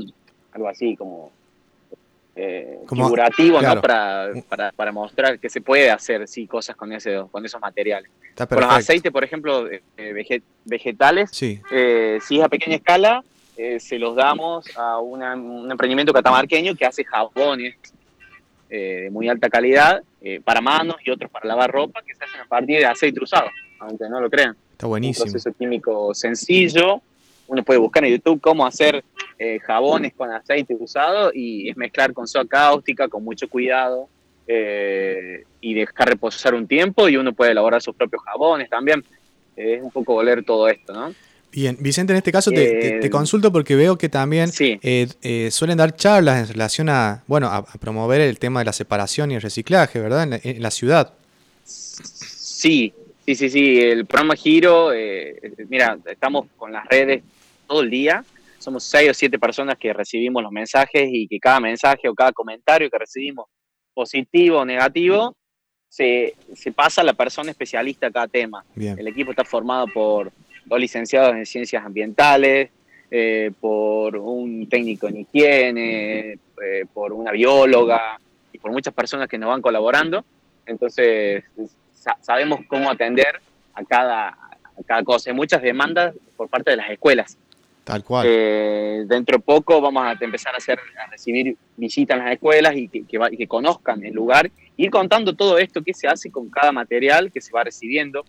algo 0.53 0.67
así 0.67 0.95
como 0.95 1.31
eh, 2.36 2.80
figurativo, 2.88 3.62
¿no? 3.62 3.82
Para, 3.82 4.32
para, 4.48 4.72
para, 4.72 4.92
mostrar 4.92 5.38
que 5.38 5.50
se 5.50 5.60
puede 5.60 5.92
hacer 5.92 6.28
sí, 6.30 6.48
cosas 6.48 6.78
con, 6.78 6.94
ese, 6.94 7.24
con 7.30 7.46
esos 7.46 7.60
materiales. 7.60 8.10
Con 8.36 8.62
los 8.62 8.72
aceites, 8.72 9.12
por 9.12 9.24
ejemplo, 9.24 9.68
vegetales, 10.64 11.30
sí. 11.34 11.60
Eh, 11.72 12.20
si 12.26 12.40
es 12.40 12.46
a 12.46 12.50
pequeña 12.50 12.78
escala, 12.78 13.24
eh, 13.58 13.80
se 13.82 14.00
los 14.00 14.16
damos 14.16 14.66
a 14.78 15.00
un 15.00 15.70
emprendimiento 15.70 16.14
catamarqueño 16.14 16.74
que 16.76 16.86
hace 16.86 17.04
jabones 17.04 17.76
de 18.70 19.10
muy 19.12 19.28
alta 19.28 19.50
calidad 19.50 20.02
para 20.46 20.62
manos 20.62 20.96
y 21.04 21.12
otros 21.12 21.30
para 21.30 21.46
lavar 21.46 21.70
ropa 21.70 22.02
que 22.02 22.16
se 22.16 22.24
hacen 22.24 22.40
a 22.40 22.46
partir 22.46 22.80
de 22.80 22.86
aceite 22.86 23.22
usado, 23.22 23.50
aunque 23.80 24.08
no 24.08 24.22
lo 24.22 24.30
crean. 24.30 24.56
Está 24.72 24.88
buenísimo. 24.88 25.26
Un 25.26 25.32
proceso 25.34 25.56
químico 25.58 26.14
sencillo. 26.14 27.02
Uno 27.48 27.64
puede 27.64 27.80
buscar 27.80 28.06
en 28.06 28.14
YouTube 28.14 28.40
cómo 28.40 28.66
hacer 28.66 29.04
eh, 29.43 29.60
jabones 29.60 30.13
con 30.13 30.31
aceite 30.31 30.75
usado 30.79 31.31
y 31.33 31.67
es 31.67 31.75
mezclar 31.75 32.13
con 32.13 32.27
soda 32.27 32.45
cáustica 32.48 33.07
con 33.07 33.24
mucho 33.24 33.50
cuidado 33.50 34.07
eh, 34.45 35.45
y 35.60 35.74
dejar 35.74 36.10
reposar 36.10 36.53
un 36.53 36.67
tiempo 36.67 37.10
y 37.10 37.17
uno 37.17 37.33
puede 37.33 37.50
elaborar 37.50 37.81
sus 37.81 37.95
propios 37.95 38.21
jabones 38.21 38.69
también. 38.69 39.03
es 39.55 39.81
un 39.81 39.89
poco 39.89 40.13
oler 40.13 40.43
todo 40.45 40.67
esto, 40.67 40.93
¿no? 40.93 41.12
Bien, 41.51 41.75
Vicente, 41.79 42.13
en 42.13 42.17
este 42.17 42.31
caso 42.31 42.51
te, 42.51 43.10
consulto 43.10 43.51
porque 43.51 43.75
veo 43.75 43.98
que 43.98 44.10
también 44.10 44.51
suelen 44.51 45.77
dar 45.77 45.95
charlas 45.95 46.41
en 46.41 46.53
relación 46.53 46.89
a, 46.89 47.24
bueno, 47.25 47.48
a, 47.48 47.63
promover 47.63 48.21
el 48.21 48.38
tema 48.38 48.60
de 48.60 48.65
la 48.65 48.74
separación 48.74 49.31
y 49.31 49.36
el 49.36 49.41
reciclaje, 49.41 50.00
¿verdad? 50.00 50.39
En 50.43 50.62
la, 50.62 50.69
ciudad. 50.69 51.15
Sí, 51.65 52.93
sí, 53.25 53.33
sí, 53.33 53.50
sí. 53.50 53.79
El 53.79 54.05
programa 54.05 54.36
Giro, 54.36 54.91
mira, 55.67 55.98
estamos 56.05 56.45
con 56.57 56.71
las 56.71 56.86
redes 56.86 57.24
todo 57.65 57.81
el 57.81 57.89
día 57.89 58.24
somos 58.62 58.84
seis 58.84 59.10
o 59.10 59.13
siete 59.13 59.39
personas 59.39 59.77
que 59.77 59.91
recibimos 59.91 60.44
los 60.44 60.51
mensajes 60.51 61.10
y 61.12 61.27
que 61.27 61.39
cada 61.39 61.60
mensaje 61.60 62.08
o 62.08 62.13
cada 62.13 62.32
comentario 62.32 62.89
que 62.89 62.98
recibimos, 62.98 63.48
positivo 63.94 64.60
o 64.60 64.65
negativo, 64.65 65.36
se, 65.89 66.36
se 66.53 66.72
pasa 66.72 67.01
a 67.01 67.03
la 67.03 67.13
persona 67.13 67.51
especialista 67.51 68.08
a 68.08 68.12
cada 68.12 68.27
tema. 68.27 68.63
El 68.75 69.08
equipo 69.08 69.32
está 69.32 69.44
formado 69.44 69.88
por 69.88 70.32
dos 70.65 70.80
licenciados 70.80 71.36
en 71.36 71.46
ciencias 71.46 71.84
ambientales, 71.84 72.70
eh, 73.10 73.51
por 73.60 74.15
un 74.15 74.70
técnico 74.70 75.08
en 75.10 75.18
higiene, 75.18 76.32
eh, 76.32 76.86
por 76.94 77.12
una 77.12 77.32
bióloga 77.32 78.20
y 78.53 78.58
por 78.58 78.72
muchas 78.72 78.94
personas 78.94 79.27
que 79.27 79.38
nos 79.38 79.50
van 79.50 79.62
colaborando. 79.62 80.24
Entonces, 80.65 81.44
sabemos 82.22 82.62
cómo 82.70 82.89
atender 82.89 83.41
a 83.74 83.84
cada, 83.84 84.30
a 84.30 84.84
cada 84.86 85.03
cosa. 85.03 85.30
Hay 85.30 85.36
muchas 85.36 85.62
demandas 85.62 86.15
por 86.38 86.48
parte 86.48 86.72
de 86.72 86.77
las 86.77 86.89
escuelas. 86.89 87.38
Tal 87.84 88.04
cual. 88.04 88.26
Eh, 88.30 89.04
dentro 89.08 89.38
de 89.38 89.44
poco 89.44 89.82
vamos 89.82 90.04
a 90.04 90.12
empezar 90.20 90.54
a, 90.56 91.08
recibir 91.10 91.56
visitas 91.76 92.18
en 92.18 92.24
las 92.24 92.34
escuelas 92.34 92.76
y 92.76 92.88
que, 92.88 93.04
que, 93.06 93.48
conozcan 93.48 94.04
el 94.06 94.14
lugar, 94.14 94.52
ir 94.78 94.90
contando 94.92 95.34
todo 95.34 95.58
esto, 95.58 95.82
qué 95.84 95.94
se 95.94 96.08
hace 96.08 96.30
con 96.30 96.50
cada 96.50 96.72
material 96.72 97.32
que 97.32 97.42
se 97.42 97.52
va 97.52 97.64
recibiendo. 97.64 98.24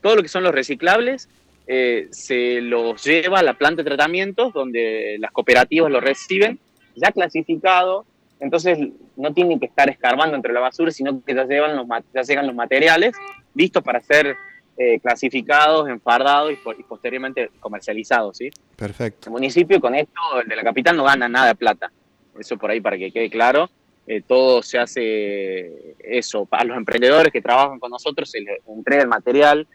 Todo 0.00 0.16
lo 0.16 0.22
que 0.22 0.28
son 0.28 0.42
los 0.42 0.54
reciclables 0.54 1.28
eh, 1.66 2.08
se 2.10 2.60
los 2.60 3.04
lleva 3.04 3.40
a 3.40 3.42
la 3.42 3.54
planta 3.54 3.82
de 3.82 3.90
tratamientos 3.90 4.52
donde 4.54 5.16
las 5.18 5.32
cooperativas 5.32 5.90
lo 5.90 6.00
reciben, 6.00 6.58
ya 6.94 7.12
clasificado, 7.12 8.06
entonces 8.40 8.78
no 9.16 9.32
tienen 9.34 9.58
que 9.58 9.66
estar 9.66 9.90
escarbando 9.90 10.36
entre 10.36 10.52
la 10.52 10.60
basura, 10.60 10.90
sino 10.90 11.22
que 11.22 11.34
ya, 11.34 11.44
llevan 11.44 11.76
los, 11.76 11.86
ya 12.14 12.22
llegan 12.22 12.46
los 12.46 12.54
materiales 12.54 13.14
listos 13.54 13.82
para 13.82 14.00
ser 14.00 14.36
eh, 14.78 15.00
clasificados, 15.00 15.88
enfardados 15.88 16.52
y, 16.52 16.82
posteriormente 16.82 17.50
comercializados, 17.60 18.36
¿sí? 18.36 18.50
Perfecto. 18.76 19.30
El 19.30 19.32
municipio 19.32 19.80
con 19.80 19.94
esto, 19.94 20.20
el 20.42 20.48
de 20.48 20.56
la 20.56 20.62
capital, 20.62 20.96
no 20.96 21.04
gana 21.04 21.28
nada 21.28 21.48
de 21.48 21.54
plata. 21.54 21.90
Eso 22.38 22.58
por 22.58 22.70
ahí 22.70 22.80
para 22.80 22.98
que 22.98 23.10
quede 23.10 23.30
claro. 23.30 23.70
Eh, 24.06 24.20
todo 24.20 24.62
se 24.62 24.78
hace 24.78 25.96
eso. 25.98 26.46
A 26.50 26.64
los 26.64 26.76
emprendedores 26.76 27.32
que 27.32 27.40
trabajan 27.40 27.78
con 27.78 27.90
nosotros 27.90 28.30
se 28.30 28.40
les 28.40 28.60
entrega 28.68 29.02
el 29.02 29.08
material. 29.08 29.66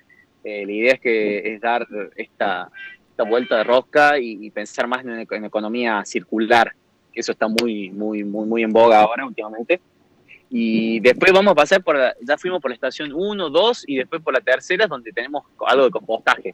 Eh, 0.44 0.66
la 0.68 0.72
idea 0.72 0.94
es 0.94 1.00
que 1.00 1.54
es 1.56 1.62
dar 1.62 1.88
esta, 2.16 2.70
esta 3.10 3.24
vuelta 3.24 3.58
de 3.58 3.64
rosca 3.64 4.20
y, 4.20 4.52
pensar 4.52 4.88
más 4.88 5.04
en, 5.04 5.26
en, 5.30 5.46
economía 5.46 6.04
circular, 6.06 6.74
que 7.12 7.22
eso 7.22 7.32
está 7.32 7.48
muy, 7.48 7.90
muy, 7.90 8.24
muy, 8.24 8.48
muy 8.48 8.62
en 8.62 8.72
boga 8.72 9.02
ahora 9.02 9.26
últimamente. 9.26 9.82
Y 10.54 11.00
después 11.00 11.32
vamos 11.32 11.54
a 11.54 11.56
pasar 11.56 11.82
por, 11.82 11.98
ya 12.22 12.38
fuimos 12.38 12.62
por 12.62 12.72
la 12.72 12.76
estación 12.76 13.14
1, 13.14 13.50
2 13.50 13.86
y 13.88 13.96
después 13.96 14.22
por 14.22 14.34
la 14.34 14.42
tercera, 14.42 14.86
donde 14.86 15.14
tenemos 15.14 15.46
algo 15.66 15.86
de 15.86 15.92
compostaje. 15.92 16.54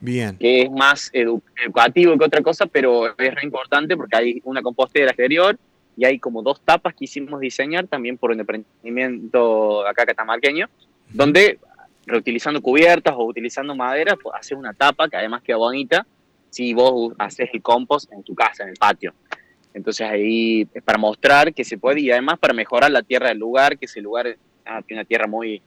Bien. 0.00 0.36
Que 0.36 0.62
es 0.62 0.70
más 0.70 1.10
educativo 1.14 2.16
que 2.18 2.24
otra 2.26 2.42
cosa, 2.42 2.66
pero 2.66 3.06
es 3.18 3.34
re 3.34 3.42
importante 3.42 3.96
porque 3.96 4.16
hay 4.16 4.40
una 4.44 4.60
compostera 4.60 5.12
exterior 5.12 5.58
y 5.96 6.04
hay 6.04 6.18
como 6.18 6.42
dos 6.42 6.60
tapas 6.60 6.94
que 6.94 7.06
hicimos 7.06 7.40
diseñar 7.40 7.86
también 7.86 8.18
por 8.18 8.30
un 8.30 8.40
emprendimiento 8.40 9.86
acá 9.86 10.04
catamarqueño, 10.04 10.68
donde 11.08 11.58
reutilizando 12.04 12.60
cubiertas 12.60 13.14
o 13.16 13.24
utilizando 13.24 13.74
madera, 13.74 14.14
pues 14.16 14.34
haces 14.38 14.58
una 14.58 14.74
tapa 14.74 15.08
que 15.08 15.16
además 15.16 15.42
queda 15.42 15.56
bonita 15.56 16.06
si 16.50 16.74
vos 16.74 17.14
haces 17.18 17.48
el 17.52 17.62
compost 17.62 18.12
en 18.12 18.22
tu 18.22 18.34
casa, 18.34 18.64
en 18.64 18.70
el 18.70 18.76
patio. 18.76 19.14
Entonces 19.74 20.06
ahí 20.06 20.66
es 20.72 20.82
para 20.82 20.98
mostrar 20.98 21.52
que 21.52 21.64
se 21.64 21.78
puede 21.78 22.00
y 22.00 22.10
además 22.10 22.38
para 22.38 22.54
mejorar 22.54 22.90
la 22.90 23.02
tierra 23.02 23.28
del 23.28 23.38
lugar, 23.38 23.78
que 23.78 23.86
ese 23.86 24.00
lugar 24.00 24.36
ah, 24.64 24.82
tiene 24.82 25.00
una 25.00 25.08
tierra 25.08 25.26
muy, 25.26 25.62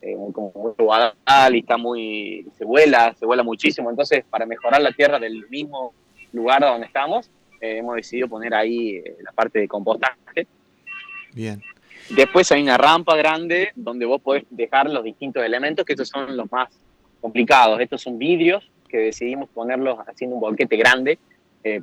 eh, 0.00 0.16
como 0.32 0.52
muy 0.54 1.54
y 1.54 1.58
está 1.60 1.76
muy, 1.76 2.46
se 2.56 2.64
vuela, 2.64 3.14
se 3.18 3.26
vuela 3.26 3.42
muchísimo. 3.42 3.90
Entonces 3.90 4.24
para 4.28 4.46
mejorar 4.46 4.80
la 4.80 4.92
tierra 4.92 5.18
del 5.18 5.48
mismo 5.48 5.94
lugar 6.32 6.62
donde 6.62 6.86
estamos, 6.86 7.30
eh, 7.60 7.78
hemos 7.78 7.96
decidido 7.96 8.28
poner 8.28 8.54
ahí 8.54 8.96
eh, 8.96 9.16
la 9.22 9.32
parte 9.32 9.60
de 9.60 9.68
compostaje. 9.68 10.46
Bien. 11.32 11.62
Después 12.10 12.50
hay 12.50 12.62
una 12.62 12.76
rampa 12.76 13.16
grande 13.16 13.70
donde 13.76 14.06
vos 14.06 14.20
podés 14.20 14.44
dejar 14.50 14.90
los 14.90 15.04
distintos 15.04 15.44
elementos, 15.44 15.84
que 15.84 15.92
estos 15.92 16.08
son 16.08 16.36
los 16.36 16.50
más 16.50 16.68
complicados. 17.20 17.80
Estos 17.80 18.02
son 18.02 18.18
vidrios 18.18 18.68
que 18.88 18.98
decidimos 18.98 19.48
ponerlos 19.50 19.98
haciendo 20.06 20.34
un 20.34 20.40
bolquete 20.40 20.76
grande, 20.76 21.18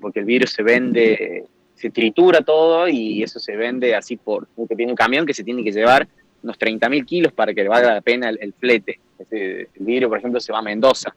porque 0.02 0.20
el 0.20 0.26
vidrio 0.26 0.46
se 0.46 0.62
vende 0.62 1.48
se 1.80 1.90
tritura 1.90 2.42
todo 2.42 2.90
y 2.90 3.24
eso 3.24 3.40
se 3.40 3.56
vende 3.56 3.96
así 3.96 4.18
por 4.18 4.48
un 4.58 4.68
tiene 4.68 4.92
un 4.92 4.98
camión 4.98 5.26
que 5.26 5.34
se 5.34 5.46
tiene 5.46 5.64
que 5.64 5.72
llevar 5.72 6.08
unos 6.44 6.60
30.000 6.60 7.06
kilos 7.06 7.34
para 7.34 7.54
que 7.54 7.64
le 7.64 7.70
valga 7.70 7.94
la 7.94 8.02
pena 8.02 8.30
el, 8.30 8.54
flete. 8.54 9.00
el 9.32 9.68
vidrio, 9.80 10.10
por 10.10 10.18
ejemplo, 10.18 10.40
se 10.42 10.52
va 10.52 10.60
a 10.60 10.62
Mendoza, 10.62 11.16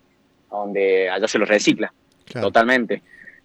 donde 0.50 1.10
allá 1.10 1.26
se 1.26 1.38
lo 1.38 1.44
recicla 1.44 1.92
totalmente. 2.32 3.02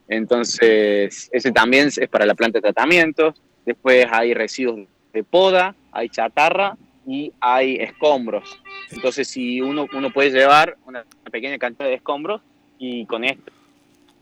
Entonces, 0.07 1.29
ese 1.31 1.51
también 1.51 1.87
es 1.87 2.07
para 2.09 2.25
la 2.25 2.35
planta 2.35 2.59
de 2.59 2.61
tratamiento. 2.61 3.33
Después 3.65 4.05
hay 4.11 4.33
residuos 4.33 4.87
de 5.11 5.23
poda, 5.23 5.75
hay 5.91 6.09
chatarra 6.09 6.77
y 7.07 7.33
hay 7.39 7.77
escombros. 7.77 8.61
Entonces, 8.91 9.27
si 9.27 9.59
uno, 9.59 9.87
uno 9.91 10.13
puede 10.13 10.31
llevar 10.31 10.77
una 10.85 11.03
pequeña 11.31 11.57
cantidad 11.57 11.87
de 11.87 11.95
escombros 11.95 12.41
y 12.77 13.05
con 13.05 13.23
esto 13.23 13.51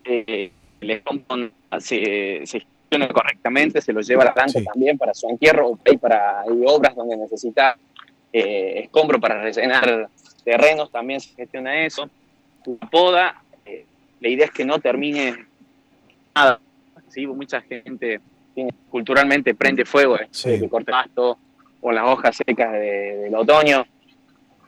eh, 0.06 0.52
el 0.80 0.92
escombro 0.92 1.52
se, 1.80 2.42
se 2.46 2.66
correctamente, 3.14 3.82
se 3.82 3.94
lo 3.94 4.02
lleva 4.02 4.24
a 4.24 4.26
la 4.26 4.34
planta 4.34 4.64
también 4.64 4.98
para 4.98 5.14
su 5.14 5.28
entierro, 5.28 5.78
hay 5.86 5.98
para 5.98 6.42
hay 6.42 6.64
obras 6.66 6.96
donde 6.96 7.18
necesita 7.18 7.78
eh, 8.32 8.82
escombro 8.84 9.20
para 9.20 9.42
rellenar 9.42 10.10
terrenos, 10.44 10.92
también 10.92 11.20
se 11.20 11.34
gestiona 11.36 11.86
eso. 11.86 12.10
La 12.66 12.90
poda, 12.90 13.42
eh, 13.66 13.86
la 14.20 14.30
idea 14.30 14.46
es 14.46 14.52
que 14.52 14.66
no 14.66 14.80
termine 14.80 15.46
nada. 16.34 16.60
¿sí? 17.10 17.26
Mucha 17.28 17.62
gente 17.62 18.22
culturalmente 18.90 19.54
prende 19.54 19.86
fuego, 19.86 20.18
eh, 20.18 20.28
de 20.44 20.70
corte 20.70 20.92
pasto 20.92 21.38
o 21.82 21.92
las 21.92 22.06
hojas 22.06 22.38
secas 22.38 22.72
del 22.74 23.36
otoño. 23.36 23.86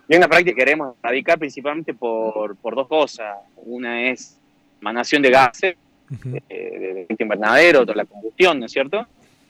Y 0.09 0.15
una 0.15 0.27
práctica 0.27 0.51
que 0.51 0.59
queremos 0.59 0.95
radicar 1.01 1.37
principalmente 1.37 1.93
por, 1.93 2.55
por 2.57 2.75
dos 2.75 2.87
cosas. 2.87 3.37
Una 3.57 4.09
es 4.09 4.37
emanación 4.79 5.21
de 5.21 5.31
gases 5.31 5.75
de, 6.09 7.05
de, 7.07 7.15
invernadero, 7.19 7.81
toda 7.81 7.95
la 7.95 8.05
combustión, 8.05 8.59
¿no 8.59 8.65
es 8.65 8.71
cierto? 8.71 9.05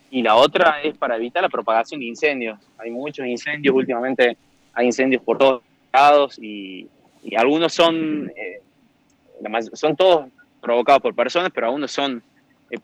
Y 0.09 0.21
la 0.21 0.35
otra 0.35 0.81
es 0.81 0.97
para 0.97 1.17
evitar 1.17 1.43
la 1.43 1.49
propagación 1.49 1.99
de 1.99 2.05
incendios. 2.05 2.59
Hay 2.77 2.91
muchos 2.91 3.25
incendios, 3.25 3.75
últimamente 3.75 4.37
hay 4.73 4.85
incendios 4.85 5.21
por 5.23 5.37
todos 5.37 5.63
lados 5.91 6.37
y, 6.39 6.87
algunos 7.35 7.73
son, 7.73 8.31
eh, 8.37 8.61
son 9.73 9.97
todos 9.97 10.27
provocados 10.61 11.01
por 11.01 11.13
personas, 11.13 11.51
pero 11.53 11.67
algunos 11.67 11.91
son 11.91 12.23
eh, 12.71 12.77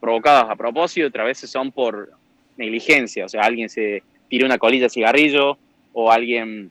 provocados 0.00 0.50
a 0.50 0.56
propósito, 0.56 1.08
otras 1.08 1.26
veces 1.26 1.50
son 1.50 1.70
por 1.70 2.10
negligencia, 2.56 3.26
o 3.26 3.28
sea, 3.28 3.42
alguien 3.42 3.68
se 3.68 4.02
tiró 4.28 4.46
una 4.46 4.56
colilla 4.56 4.84
de 4.84 4.90
cigarrillo 4.90 5.58
o 5.92 6.10
alguien 6.10 6.70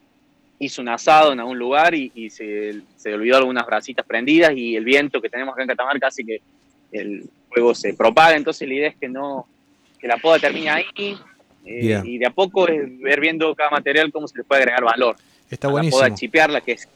hizo 0.61 0.81
un 0.81 0.89
asado 0.89 1.33
en 1.33 1.39
algún 1.39 1.57
lugar 1.57 1.95
y, 1.95 2.29
se, 2.29 2.81
se, 2.95 3.13
olvidó 3.13 3.37
algunas 3.37 3.65
brasitas 3.65 4.05
prendidas 4.05 4.53
y 4.55 4.75
el 4.75 4.85
viento 4.85 5.19
que 5.19 5.27
tenemos 5.27 5.53
acá 5.53 5.63
en 5.63 5.69
Catamarca 5.69 6.07
hace 6.07 6.23
que 6.23 6.41
el 6.91 7.23
fuego 7.49 7.73
se 7.73 7.95
propaga. 7.95 8.35
Entonces 8.35 8.67
la 8.67 8.73
idea 8.75 8.89
es 8.89 8.95
que 8.95 9.09
no 9.09 9.47
que 9.99 10.07
la 10.07 10.17
poda 10.17 10.39
termine 10.39 10.69
ahí 10.69 11.17
eh, 11.65 12.01
y 12.03 12.17
de 12.17 12.25
a 12.25 12.31
poco 12.31 12.67
es 12.67 12.99
ver 12.99 13.19
viendo 13.19 13.53
cada 13.55 13.69
material 13.71 14.11
cómo 14.11 14.27
se 14.27 14.37
le 14.37 14.43
puede 14.43 14.61
agregar 14.61 14.83
valor. 14.83 15.15
Está 15.49 15.67
buenísimo. 15.67 15.99
La 15.99 16.07
poda 16.07 16.15
chipearla, 16.15 16.61
que 16.61 16.73
es 16.73 16.87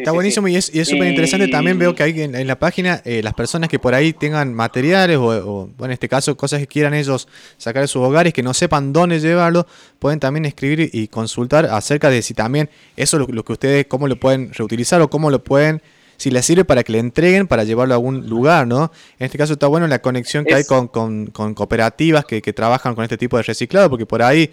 Está 0.00 0.12
buenísimo 0.12 0.48
y 0.48 0.56
es 0.56 0.66
súper 0.66 1.08
interesante. 1.08 1.48
También 1.48 1.78
veo 1.78 1.94
que 1.94 2.02
hay 2.02 2.22
en, 2.22 2.46
la 2.46 2.58
página 2.58 3.02
eh, 3.04 3.22
las 3.22 3.34
personas 3.34 3.68
que 3.68 3.78
por 3.78 3.94
ahí 3.94 4.12
tengan 4.12 4.54
materiales 4.54 5.18
o, 5.18 5.68
en 5.78 5.90
este 5.90 6.08
caso, 6.08 6.36
cosas 6.36 6.58
que 6.60 6.66
quieran 6.66 6.94
ellos 6.94 7.28
sacar 7.58 7.82
de 7.82 7.88
sus 7.88 8.02
hogares, 8.02 8.32
que 8.32 8.42
no 8.42 8.54
sepan 8.54 8.92
dónde 8.92 9.20
llevarlo, 9.20 9.66
pueden 9.98 10.18
también 10.18 10.46
escribir 10.46 10.90
y 10.92 11.08
consultar 11.08 11.66
acerca 11.66 12.08
de 12.08 12.22
si 12.22 12.34
también 12.34 12.70
eso 12.96 13.18
lo, 13.18 13.26
lo 13.26 13.44
que 13.44 13.52
ustedes, 13.52 13.86
cómo 13.86 14.08
lo 14.08 14.16
pueden 14.16 14.52
reutilizar 14.54 15.00
o 15.02 15.10
cómo 15.10 15.30
lo 15.30 15.44
pueden, 15.44 15.82
si 16.16 16.30
les 16.30 16.46
sirve 16.46 16.64
para 16.64 16.82
que 16.82 16.92
le 16.92 16.98
entreguen, 16.98 17.46
para 17.46 17.64
llevarlo 17.64 17.94
a 17.94 17.96
algún 17.96 18.28
lugar, 18.28 18.66
¿no? 18.66 18.90
En 19.18 19.26
este 19.26 19.36
caso 19.36 19.54
está 19.54 19.66
bueno 19.66 19.86
la 19.86 20.00
conexión 20.00 20.44
que 20.44 20.54
hay 20.54 20.64
con, 20.64 20.88
cooperativas 21.28 22.24
que, 22.24 22.40
trabajan 22.52 22.94
con 22.94 23.04
este 23.04 23.18
tipo 23.18 23.36
de 23.36 23.42
reciclado, 23.42 23.90
porque 23.90 24.06
por 24.06 24.22
ahí 24.22 24.50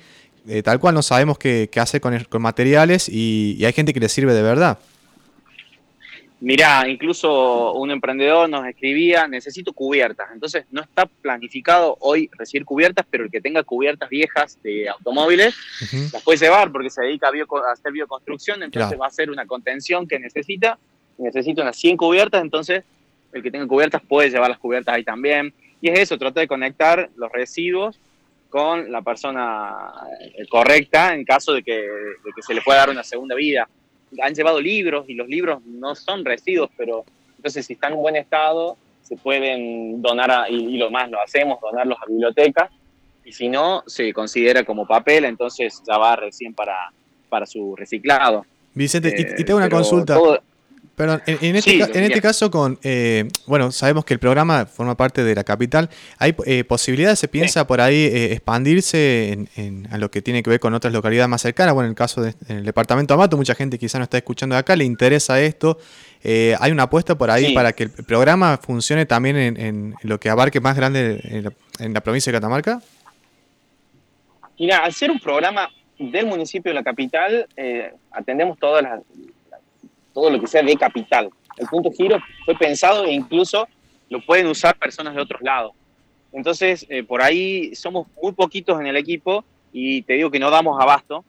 eh, 0.47 0.61
tal 0.63 0.79
cual 0.79 0.93
no 0.93 1.01
sabemos 1.01 1.37
qué, 1.37 1.69
qué 1.71 1.79
hacer 1.79 1.99
con, 1.99 2.17
con 2.29 2.41
materiales 2.41 3.09
y, 3.09 3.55
y 3.59 3.65
hay 3.65 3.73
gente 3.73 3.93
que 3.93 3.99
les 3.99 4.11
sirve 4.11 4.33
de 4.33 4.41
verdad. 4.41 4.79
Mirá, 6.39 6.87
incluso 6.87 7.73
un 7.73 7.89
emprendedor 7.89 8.47
nos 8.47 8.67
escribía, 8.67 9.27
necesito 9.27 9.73
cubiertas. 9.73 10.29
Entonces, 10.31 10.65
no 10.69 10.81
está 10.81 11.07
planificado 11.07 11.97
hoy 11.99 12.29
recibir 12.37 12.63
cubiertas, 12.63 13.07
pero 13.09 13.23
el 13.23 13.31
que 13.31 13.41
tenga 13.41 13.63
cubiertas 13.63 14.07
viejas 14.07 14.59
de 14.61 14.87
automóviles, 14.87 15.55
las 16.13 16.21
puede 16.21 16.37
llevar 16.37 16.71
porque 16.71 16.91
se 16.91 17.01
dedica 17.01 17.27
a, 17.27 17.71
hacer 17.71 17.91
bioconstrucción, 17.91 18.61
entonces 18.61 18.99
va 18.99 19.07
a 19.07 19.11
ser 19.11 19.31
una 19.31 19.47
contención 19.47 20.07
que 20.07 20.19
necesita 20.19 20.77
necesito 21.17 21.61
unas 21.61 21.75
100 21.77 21.97
cubiertas, 21.97 22.41
entonces 22.41 22.83
el 23.33 23.43
que 23.43 23.51
tenga 23.51 23.67
cubiertas 23.67 24.01
puede 24.07 24.29
llevar 24.29 24.49
las 24.49 24.59
cubiertas 24.59 24.95
ahí 24.95 25.03
también. 25.03 25.53
Y 25.81 25.89
es 25.89 25.99
eso, 25.99 26.17
tratar 26.17 26.41
de 26.41 26.47
conectar 26.47 27.09
los 27.15 27.31
residuos 27.31 27.99
con 28.49 28.91
la 28.91 29.01
persona 29.01 29.91
eh, 30.21 30.47
correcta 30.47 31.13
en 31.13 31.25
caso 31.25 31.53
de 31.53 31.63
que, 31.63 31.73
de 31.73 32.31
que 32.35 32.41
se 32.41 32.53
le 32.53 32.61
pueda 32.61 32.79
dar 32.79 32.89
una 32.89 33.03
segunda 33.03 33.35
vida. 33.35 33.67
Han 34.21 34.33
llevado 34.33 34.61
libros 34.61 35.05
y 35.07 35.13
los 35.13 35.27
libros 35.27 35.61
no 35.65 35.95
son 35.95 36.23
residuos, 36.25 36.69
pero 36.77 37.05
entonces 37.37 37.65
si 37.65 37.73
están 37.73 37.93
en 37.93 37.99
buen 37.99 38.15
estado 38.15 38.77
se 39.03 39.15
pueden 39.15 40.01
donar, 40.01 40.31
a, 40.31 40.49
y, 40.49 40.77
lo 40.77 40.91
más 40.91 41.09
lo 41.09 41.21
hacemos, 41.21 41.59
donarlos 41.61 41.97
a 42.01 42.05
bibliotecas, 42.07 42.69
y 43.23 43.31
si 43.31 43.47
no, 43.47 43.83
se 43.87 44.11
considera 44.13 44.63
como 44.63 44.85
papel, 44.85 45.25
entonces 45.25 45.81
ya 45.87 45.97
va 45.97 46.15
recién 46.17 46.53
para, 46.53 46.91
para 47.29 47.45
su 47.45 47.75
reciclado. 47.75 48.45
Vicente, 48.73 49.35
y, 49.37 49.43
tengo 49.43 49.57
una 49.57 49.69
consulta. 49.69 50.19
Perdón, 50.97 51.21
en, 51.27 51.55
este, 51.55 51.75
en 51.75 52.03
este 52.05 52.21
caso 52.21 52.49
con, 52.49 52.79
eh, 52.81 53.27
bueno, 53.45 53.71
sabemos 53.71 54.03
que 54.03 54.15
el 54.15 54.19
programa 54.19 54.65
forma 54.65 54.97
parte 54.97 55.23
de 55.23 55.35
la 55.35 55.43
capital. 55.43 55.91
¿Hay 56.17 56.35
eh, 56.47 56.63
posibilidades, 56.63 57.19
se 57.19 57.27
piensa 57.27 57.67
por 57.67 57.81
ahí, 57.81 57.97
eh, 57.97 58.33
expandirse 58.33 59.47
en, 59.57 59.87
a 59.91 59.99
lo 59.99 60.09
que 60.09 60.23
tiene 60.23 60.41
que 60.41 60.49
ver 60.49 60.59
con 60.59 60.73
otras 60.73 60.91
localidades 60.91 61.29
más 61.29 61.43
cercanas? 61.43 61.75
Bueno, 61.75 61.85
en 61.85 61.91
el 61.91 61.95
caso 61.95 62.23
del 62.23 62.65
departamento 62.65 63.13
Amato, 63.13 63.37
mucha 63.37 63.53
gente 63.53 63.77
quizá 63.77 63.99
no 63.99 64.05
está 64.05 64.17
escuchando 64.17 64.55
de 64.55 64.59
acá, 64.59 64.75
le 64.75 64.85
interesa 64.85 65.39
esto. 65.39 65.77
¿Hay 66.23 66.71
una 66.71 66.83
apuesta 66.83 67.15
por 67.15 67.29
ahí 67.29 67.53
para 67.53 67.73
que 67.73 67.83
el 67.83 67.91
programa 67.91 68.57
funcione 68.57 69.05
también 69.05 69.37
en, 69.37 69.93
lo 70.01 70.19
que 70.19 70.31
abarque 70.31 70.59
más 70.61 70.75
grande 70.75 71.21
en 71.77 71.93
la, 71.93 72.01
provincia 72.01 72.31
de 72.31 72.37
Catamarca? 72.37 72.81
Mira, 74.57 74.79
al 74.79 74.93
ser 74.93 75.11
un 75.11 75.19
programa 75.19 75.69
del 75.99 76.25
municipio 76.25 76.71
de 76.71 76.73
la 76.73 76.83
capital, 76.83 77.47
atendemos 78.11 78.57
todas 78.57 78.81
las 78.81 79.01
todo 80.17 80.31
lo 80.31 80.41
que 80.41 80.47
sea 80.47 80.63
de 80.63 80.75
capital. 80.75 81.29
El 81.57 81.67
punto 81.67 81.91
giro 81.91 82.17
fue 82.43 82.55
pensado 82.55 83.05
e 83.05 83.13
incluso 83.13 83.67
lo 84.09 84.19
pueden 84.25 84.47
usar 84.47 84.75
personas 84.75 85.13
de 85.13 85.21
otros 85.21 85.39
lados. 85.43 85.73
Entonces, 86.33 86.87
eh, 86.89 87.03
por 87.03 87.21
ahí 87.21 87.75
somos 87.75 88.07
muy 88.19 88.31
poquitos 88.31 88.79
en 88.79 88.87
el 88.87 88.97
equipo 88.97 89.45
y 89.71 90.01
te 90.01 90.13
digo 90.13 90.31
que 90.31 90.39
no 90.39 90.49
damos 90.49 90.81
abasto. 90.81 91.23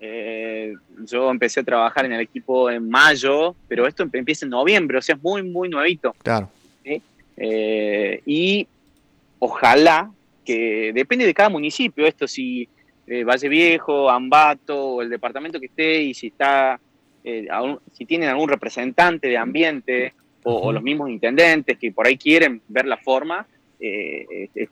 Eh, 0.00 0.72
yo 1.00 1.30
empecé 1.30 1.60
a 1.60 1.64
trabajar 1.64 2.06
en 2.06 2.14
el 2.14 2.22
equipo 2.22 2.70
en 2.70 2.88
mayo, 2.88 3.54
pero 3.68 3.86
esto 3.86 4.08
empieza 4.10 4.46
en 4.46 4.50
noviembre, 4.50 4.96
o 4.96 5.02
sea, 5.02 5.16
es 5.16 5.22
muy, 5.22 5.42
muy 5.42 5.68
nuevito. 5.68 6.14
Claro. 6.22 6.48
Eh, 7.36 8.22
y 8.24 8.66
ojalá 9.38 10.10
que 10.46 10.92
depende 10.94 11.26
de 11.26 11.34
cada 11.34 11.50
municipio, 11.50 12.06
esto 12.06 12.26
si 12.26 12.66
Valle 13.06 13.48
Viejo, 13.50 14.08
Ambato, 14.08 14.94
o 14.94 15.02
el 15.02 15.10
departamento 15.10 15.60
que 15.60 15.66
esté, 15.66 16.02
y 16.04 16.14
si 16.14 16.28
está 16.28 16.80
eh, 17.24 17.48
si 17.92 18.04
tienen 18.04 18.28
algún 18.28 18.50
representante 18.50 19.28
de 19.28 19.38
ambiente 19.38 20.12
o, 20.42 20.70
los 20.72 20.82
mismos 20.82 21.08
intendentes 21.08 21.78
que 21.78 21.90
por 21.90 22.06
ahí 22.06 22.18
quieren 22.18 22.60
ver 22.68 22.84
la 22.84 22.98
forma, 22.98 23.46
eh, 23.80 24.50
eh, 24.54 24.68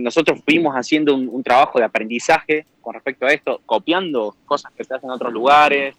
nosotros 0.00 0.40
fuimos 0.44 0.74
haciendo 0.74 1.14
un, 1.14 1.42
trabajo 1.44 1.78
de 1.78 1.84
aprendizaje 1.84 2.66
con 2.80 2.94
respecto 2.94 3.26
a 3.26 3.32
esto, 3.32 3.60
copiando 3.64 4.34
cosas 4.44 4.72
que 4.72 4.82
se 4.82 4.92
hacen 4.92 5.08
en 5.08 5.14
otros 5.14 5.32
lugares, 5.32 5.94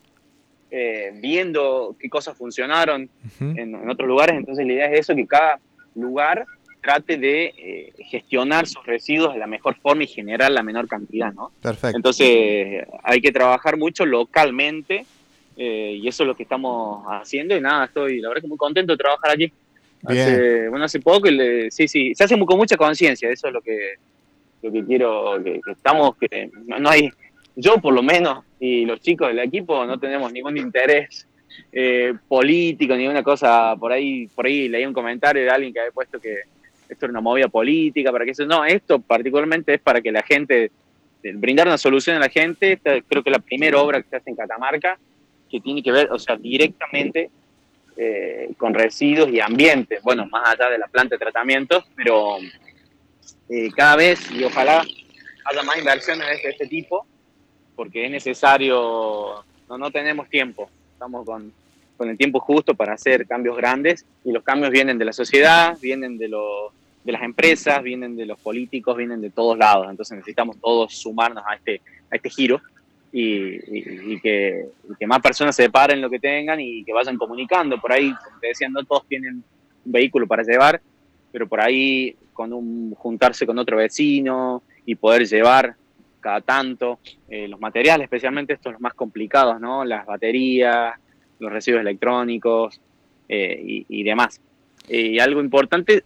viendo 1.13 1.95
qué 1.97 2.09
cosas 2.09 2.37
funcionaron 2.37 3.09
en, 3.39 3.89
otros 3.89 4.09
lugares. 4.09 4.35
Entonces 4.35 4.67
la 4.67 4.73
idea 4.73 4.91
es 4.91 4.99
eso, 4.99 5.15
que 5.15 5.25
cada 5.25 5.61
lugar 5.95 6.45
trate 6.81 7.17
de 7.17 7.93
gestionar 8.09 8.67
sus 8.67 8.85
residuos 8.85 9.33
de 9.33 9.39
la 9.39 9.47
mejor 9.47 9.75
forma 9.75 10.03
y 10.03 10.07
generar 10.07 10.51
la 10.51 10.61
menor 10.61 10.89
cantidad, 10.89 11.33
¿no? 11.33 11.53
Perfecto. 11.61 11.95
Entonces 11.95 12.85
hay 13.01 13.21
que 13.21 13.31
trabajar 13.31 13.77
mucho 13.77 14.05
localmente 14.05 15.05
eh, 15.57 15.99
y 16.01 16.07
eso 16.07 16.23
es 16.23 16.27
lo 16.27 16.35
que 16.35 16.43
estamos 16.43 17.05
haciendo 17.07 17.55
y 17.55 17.61
nada, 17.61 17.85
estoy 17.85 18.19
la 18.19 18.29
verdad 18.29 18.41
que 18.41 18.47
muy 18.47 18.57
contento 18.57 18.93
de 18.93 18.97
trabajar 18.97 19.31
aquí. 19.31 19.51
Hace, 20.03 20.69
bueno, 20.69 20.85
hace 20.85 20.99
poco, 20.99 21.27
sí, 21.69 21.87
sí, 21.87 22.13
se 22.13 22.23
hace 22.23 22.37
con 22.37 22.57
mucha 22.57 22.77
conciencia, 22.77 23.27
eso 23.29 23.47
es 23.47 23.53
lo 23.53 23.61
que, 23.61 23.95
lo 24.61 24.71
que 24.71 24.85
quiero, 24.85 25.43
que, 25.43 25.59
estamos, 25.71 26.15
que 26.17 26.51
no, 26.67 26.89
hay, 26.89 27.09
yo 27.55 27.79
por 27.79 27.91
lo 27.91 28.03
menos 28.03 28.43
y 28.59 28.85
los 28.85 28.99
chicos 29.01 29.29
del 29.29 29.39
equipo 29.39 29.83
no 29.85 29.99
tenemos 29.99 30.31
ningún 30.31 30.57
interés 30.57 31.27
eh, 31.71 32.13
político, 32.27 32.95
ni 32.95 33.07
una 33.07 33.23
cosa, 33.23 33.75
por 33.79 33.91
ahí, 33.91 34.27
por 34.27 34.45
ahí 34.45 34.67
leí 34.67 34.85
un 34.85 34.93
comentario 34.93 35.43
de 35.43 35.49
alguien 35.49 35.73
que 35.73 35.79
había 35.79 35.91
puesto 35.91 36.19
que 36.19 36.41
esto 36.87 37.05
era 37.05 37.11
una 37.11 37.21
movida 37.21 37.47
política, 37.47 38.11
para 38.11 38.25
que 38.25 38.31
eso, 38.31 38.45
no, 38.45 38.63
esto 38.63 38.99
particularmente 38.99 39.73
es 39.73 39.81
para 39.81 40.01
que 40.01 40.11
la 40.11 40.21
gente, 40.21 40.71
brindar 41.23 41.67
una 41.67 41.77
solución 41.77 42.17
a 42.17 42.19
la 42.19 42.29
gente, 42.29 42.79
creo 43.07 43.23
que 43.23 43.31
la 43.31 43.39
primera 43.39 43.79
obra 43.81 44.01
que 44.01 44.09
se 44.09 44.15
hace 44.17 44.29
en 44.29 44.35
Catamarca, 44.35 44.99
que 45.55 45.61
tiene 45.61 45.81
que 45.81 45.91
ver, 45.91 46.11
o 46.11 46.19
sea, 46.19 46.35
directamente 46.35 47.29
eh, 47.95 48.49
con 48.57 48.73
residuos 48.73 49.29
y 49.29 49.39
ambiente, 49.39 49.99
bueno, 50.03 50.25
más 50.25 50.49
allá 50.49 50.69
de 50.69 50.77
la 50.77 50.87
planta 50.87 51.15
de 51.15 51.19
tratamiento, 51.19 51.81
pero 51.95 52.37
eh, 53.47 53.69
cada 53.73 53.95
vez 53.95 54.29
y 54.31 54.43
ojalá 54.43 54.83
haya 55.45 55.63
más 55.63 55.77
inversiones 55.77 56.27
de 56.43 56.49
este, 56.49 56.67
tipo, 56.67 57.05
porque 57.73 58.05
es 58.05 58.11
necesario, 58.11 59.45
no, 59.69 59.77
no 59.77 59.91
tenemos 59.91 60.27
tiempo, 60.27 60.69
estamos 60.91 61.25
con, 61.25 61.53
con 61.95 62.09
el 62.09 62.17
tiempo 62.17 62.41
justo 62.41 62.75
para 62.75 62.93
hacer 62.93 63.25
cambios 63.25 63.55
grandes 63.55 64.05
y 64.25 64.33
los 64.33 64.43
cambios 64.43 64.71
vienen 64.71 64.97
de 64.97 65.05
la 65.05 65.13
sociedad, 65.13 65.77
vienen 65.79 66.17
de, 66.17 66.27
los, 66.27 66.73
de 67.05 67.13
las 67.13 67.21
empresas, 67.21 67.81
vienen 67.81 68.17
de 68.17 68.25
los 68.25 68.37
políticos, 68.39 68.97
vienen 68.97 69.21
de 69.21 69.29
todos 69.29 69.57
lados, 69.57 69.87
entonces 69.89 70.17
necesitamos 70.17 70.57
todos 70.59 70.93
sumarnos 70.93 71.45
a 71.47 71.55
este, 71.55 71.79
a 72.11 72.17
este 72.17 72.29
giro 72.29 72.61
y, 73.11 74.19
que, 74.19 74.67
más 75.07 75.21
personas 75.21 75.55
se 75.55 75.63
separen 75.63 76.01
lo 76.01 76.09
que 76.09 76.19
tengan 76.19 76.59
y 76.59 76.83
que 76.83 76.93
vayan 76.93 77.17
comunicando. 77.17 77.79
Por 77.79 77.91
ahí, 77.91 78.13
como 78.23 78.39
te 78.39 78.47
decía, 78.47 78.69
no 78.69 78.83
todos 78.83 79.07
tienen 79.07 79.43
un 79.85 79.91
vehículo 79.91 80.27
para 80.27 80.43
llevar, 80.43 80.81
pero 81.31 81.47
por 81.47 81.61
ahí 81.61 82.15
con 82.33 82.51
un, 82.51 82.93
juntarse 82.95 83.45
con 83.45 83.57
otro 83.57 83.77
vecino 83.77 84.63
y 84.85 84.95
poder 84.95 85.25
llevar 85.25 85.75
cada 86.19 86.41
tanto 86.41 86.99
eh, 87.29 87.47
los 87.47 87.59
materiales, 87.59 88.05
especialmente 88.05 88.53
estos 88.53 88.73
los 88.73 88.81
más 88.81 88.93
complicados, 88.93 89.61
¿no? 89.61 89.85
Las 89.85 90.05
baterías, 90.05 90.95
los 91.39 91.51
residuos 91.51 91.81
electrónicos 91.81 92.81
eh, 93.29 93.85
y, 93.87 94.03
demás. 94.03 94.41
Eh, 94.89 95.01
y 95.01 95.19
algo 95.19 95.39
importante, 95.39 96.03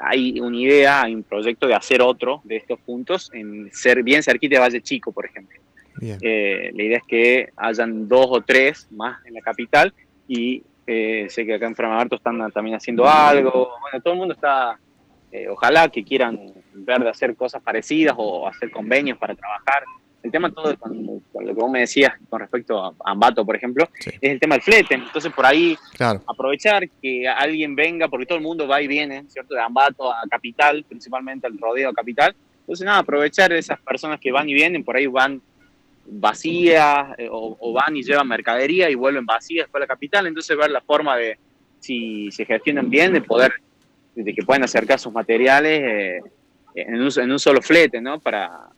hay 0.00 0.40
una 0.40 0.56
idea, 0.56 1.02
hay 1.02 1.14
un 1.14 1.24
proyecto 1.24 1.66
de 1.66 1.74
hacer 1.74 2.00
otro 2.02 2.40
de 2.44 2.56
estos 2.56 2.78
puntos 2.80 3.30
en 3.34 3.70
ser 3.72 4.02
bien 4.02 4.22
cerquita 4.22 4.56
de 4.56 4.60
Valle 4.60 4.80
Chico, 4.80 5.12
por 5.12 5.26
ejemplo. 5.26 5.58
Eh, 6.00 6.70
la 6.74 6.82
idea 6.82 6.98
es 6.98 7.04
que 7.06 7.48
hayan 7.56 8.08
dos 8.08 8.26
o 8.30 8.40
tres 8.40 8.88
más 8.90 9.24
en 9.26 9.34
la 9.34 9.40
capital 9.40 9.92
y 10.26 10.62
eh, 10.86 11.26
sé 11.28 11.44
que 11.44 11.54
acá 11.54 11.66
en 11.66 11.76
Framagarto 11.76 12.16
están 12.16 12.50
también 12.50 12.76
haciendo 12.76 13.06
algo. 13.06 13.72
Bueno, 13.80 14.00
todo 14.02 14.14
el 14.14 14.18
mundo 14.18 14.34
está, 14.34 14.78
eh, 15.30 15.46
ojalá 15.48 15.88
que 15.88 16.02
quieran 16.02 16.40
ver 16.72 17.00
de 17.02 17.10
hacer 17.10 17.36
cosas 17.36 17.62
parecidas 17.62 18.14
o 18.16 18.48
hacer 18.48 18.70
convenios 18.70 19.18
para 19.18 19.34
trabajar. 19.34 19.84
El 20.22 20.32
tema 20.32 20.50
todo, 20.50 20.76
con, 20.78 21.04
lo 21.06 21.54
que 21.54 21.60
vos 21.60 21.70
me 21.70 21.80
decías 21.80 22.12
con 22.28 22.40
respecto 22.40 22.82
a 22.82 22.94
Ambato, 23.04 23.44
por 23.44 23.54
ejemplo, 23.54 23.88
es 23.98 24.18
el 24.20 24.40
tema 24.40 24.56
del 24.56 24.62
flete. 24.62 24.94
Entonces, 24.94 25.32
por 25.32 25.46
ahí, 25.46 25.76
aprovechar 26.26 26.88
que 27.02 27.28
alguien 27.28 27.76
venga, 27.76 28.08
porque 28.08 28.26
todo 28.26 28.38
el 28.38 28.44
mundo 28.44 28.66
va 28.66 28.82
y 28.82 28.88
viene, 28.88 29.24
¿cierto? 29.28 29.54
De 29.54 29.60
Ambato 29.60 30.10
a 30.10 30.22
Capital, 30.28 30.84
principalmente 30.88 31.46
al 31.46 31.56
rodeo 31.58 31.90
a 31.90 31.94
Capital. 31.94 32.34
Entonces, 32.60 32.84
nada, 32.84 32.98
aprovechar 32.98 33.52
esas 33.52 33.78
personas 33.80 34.18
que 34.18 34.32
van 34.32 34.48
y 34.48 34.54
vienen, 34.54 34.84
por 34.84 34.96
ahí 34.96 35.06
van 35.06 35.40
vacías 36.10 37.14
eh, 37.18 37.28
o, 37.30 37.72
van 37.72 37.96
y 37.96 38.02
llevan 38.02 38.28
mercadería 38.28 38.90
y 38.90 38.94
vuelven 38.94 39.26
vacías 39.26 39.68
para 39.68 39.84
la 39.84 39.88
capital, 39.88 40.26
entonces 40.26 40.56
ver 40.56 40.70
la 40.70 40.80
forma 40.80 41.16
de, 41.16 41.38
si 41.80 42.30
se 42.30 42.44
gestionan 42.44 42.88
bien, 42.88 43.12
de 43.12 43.20
poder, 43.20 43.52
de 44.14 44.34
que 44.34 44.42
puedan 44.42 44.64
acercar 44.64 44.98
sus 44.98 45.12
materiales 45.12 45.80
eh, 45.82 46.20
en, 46.74 47.00
un, 47.00 47.10
en, 47.16 47.32
un, 47.32 47.38
solo 47.38 47.60
flete, 47.60 48.00
¿no? 48.00 48.20
Para, 48.20 48.70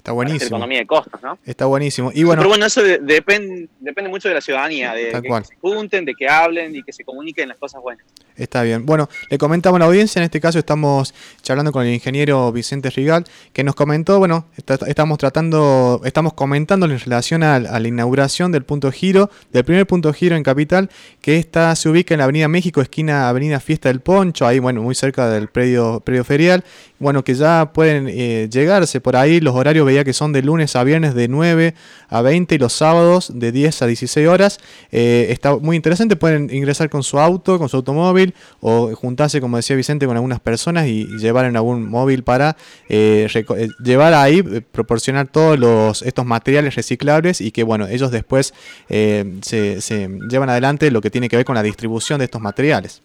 Está 0.00 0.12
buenísimo. 0.12 0.56
economía 0.56 0.78
de 0.78 0.86
costos, 0.86 1.22
¿no? 1.22 1.38
Está 1.44 1.66
buenísimo. 1.66 2.10
Y 2.14 2.24
bueno, 2.24 2.40
Pero 2.40 2.48
bueno, 2.48 2.64
eso 2.64 2.82
depende, 2.82 3.68
depende 3.80 4.08
mucho 4.08 4.28
de 4.28 4.34
la 4.34 4.40
ciudadanía, 4.40 4.94
de 4.94 5.10
que 5.10 5.44
se 5.44 5.56
junten, 5.60 6.06
de 6.06 6.14
que 6.14 6.26
hablen 6.26 6.74
y 6.74 6.82
que 6.82 6.90
se 6.90 7.04
comuniquen 7.04 7.50
las 7.50 7.58
cosas 7.58 7.82
buenas. 7.82 8.06
Está 8.34 8.62
bien. 8.62 8.86
Bueno, 8.86 9.10
le 9.28 9.36
comentamos 9.36 9.76
a 9.76 9.80
la 9.80 9.84
audiencia, 9.84 10.18
en 10.18 10.24
este 10.24 10.40
caso 10.40 10.58
estamos 10.58 11.12
charlando 11.42 11.70
con 11.70 11.84
el 11.84 11.92
ingeniero 11.92 12.50
Vicente 12.50 12.88
Rigal, 12.88 13.26
que 13.52 13.62
nos 13.62 13.74
comentó, 13.74 14.18
bueno, 14.18 14.46
estamos 14.86 15.18
tratando, 15.18 16.00
estamos 16.06 16.32
comentando 16.32 16.86
en 16.86 16.98
relación 16.98 17.42
a, 17.42 17.58
la 17.58 17.86
inauguración 17.86 18.52
del 18.52 18.64
punto 18.64 18.90
giro, 18.90 19.30
del 19.52 19.64
primer 19.64 19.86
punto 19.86 20.14
giro 20.14 20.34
en 20.34 20.42
Capital, 20.42 20.88
que 21.20 21.36
está, 21.36 21.76
se 21.76 21.90
ubica 21.90 22.14
en 22.14 22.18
la 22.18 22.24
Avenida 22.24 22.48
México, 22.48 22.80
esquina 22.80 23.28
Avenida 23.28 23.60
Fiesta 23.60 23.90
del 23.90 24.00
Poncho, 24.00 24.46
ahí, 24.46 24.60
bueno, 24.60 24.80
muy 24.80 24.94
cerca 24.94 25.28
del 25.28 25.48
predio, 25.48 26.00
predio 26.00 26.24
ferial. 26.24 26.64
Bueno, 26.98 27.24
que 27.24 27.34
ya 27.34 27.72
pueden 27.72 28.08
eh, 28.08 28.48
llegarse 28.50 29.00
por 29.00 29.16
ahí, 29.16 29.40
los 29.40 29.54
horarios 29.54 29.86
veía 29.90 30.04
que 30.04 30.12
son 30.12 30.32
de 30.32 30.42
lunes 30.42 30.76
a 30.76 30.84
viernes 30.84 31.14
de 31.14 31.28
9 31.28 31.74
a 32.08 32.22
20 32.22 32.54
y 32.54 32.58
los 32.58 32.72
sábados 32.72 33.32
de 33.34 33.52
10 33.52 33.82
a 33.82 33.86
16 33.86 34.28
horas. 34.28 34.58
Eh, 34.92 35.26
está 35.30 35.56
muy 35.56 35.76
interesante, 35.76 36.16
pueden 36.16 36.48
ingresar 36.54 36.88
con 36.88 37.02
su 37.02 37.18
auto, 37.18 37.58
con 37.58 37.68
su 37.68 37.76
automóvil 37.76 38.34
o 38.60 38.94
juntarse, 38.94 39.40
como 39.40 39.56
decía 39.56 39.76
Vicente, 39.76 40.06
con 40.06 40.16
algunas 40.16 40.40
personas 40.40 40.86
y, 40.86 41.10
llevar 41.20 41.44
en 41.44 41.56
algún 41.56 41.88
móvil 41.88 42.22
para 42.22 42.56
eh, 42.88 43.28
eh, 43.34 43.68
llevar 43.84 44.14
ahí, 44.14 44.42
proporcionar 44.42 45.26
todos 45.26 45.58
los, 45.58 46.02
estos 46.02 46.24
materiales 46.24 46.76
reciclables 46.76 47.40
y 47.40 47.50
que 47.50 47.62
bueno, 47.62 47.86
ellos 47.88 48.10
después 48.10 48.54
se, 48.88 49.80
se 49.80 50.08
llevan 50.30 50.48
adelante 50.50 50.90
lo 50.90 51.00
que 51.00 51.10
tiene 51.10 51.28
que 51.28 51.36
ver 51.36 51.44
con 51.44 51.56
la 51.56 51.62
distribución 51.62 52.18
de 52.20 52.26
estos 52.26 52.40
materiales. 52.40 53.02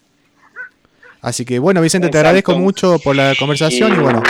Así 1.22 1.44
que 1.44 1.58
bueno, 1.58 1.82
Vicente, 1.82 2.10
te 2.10 2.18
agradezco 2.20 2.56
mucho 2.58 3.00
por 3.00 3.16
la 3.16 3.34
conversación 3.40 3.96
y, 3.96 4.00
bueno. 4.00 4.22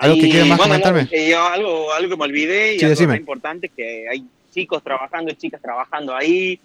¿Algo 0.00 0.16
que 0.16 0.30
quieras 0.30 0.48
más 0.48 0.58
comentarme? 0.58 1.08
Eh, 1.10 1.34
algo, 1.34 1.92
algo 1.92 2.10
que 2.10 2.16
me 2.16 2.24
olvidé 2.24 2.76
y 2.76 2.84
algo 2.84 3.14
importante 3.14 3.66
es 3.66 3.72
que 3.76 4.08
hay 4.08 4.24
chicos 4.52 4.82
trabajando 4.82 5.30
y 5.30 5.34
chicas 5.36 5.60
trabajando 5.60 6.14
ahí, 6.14 6.58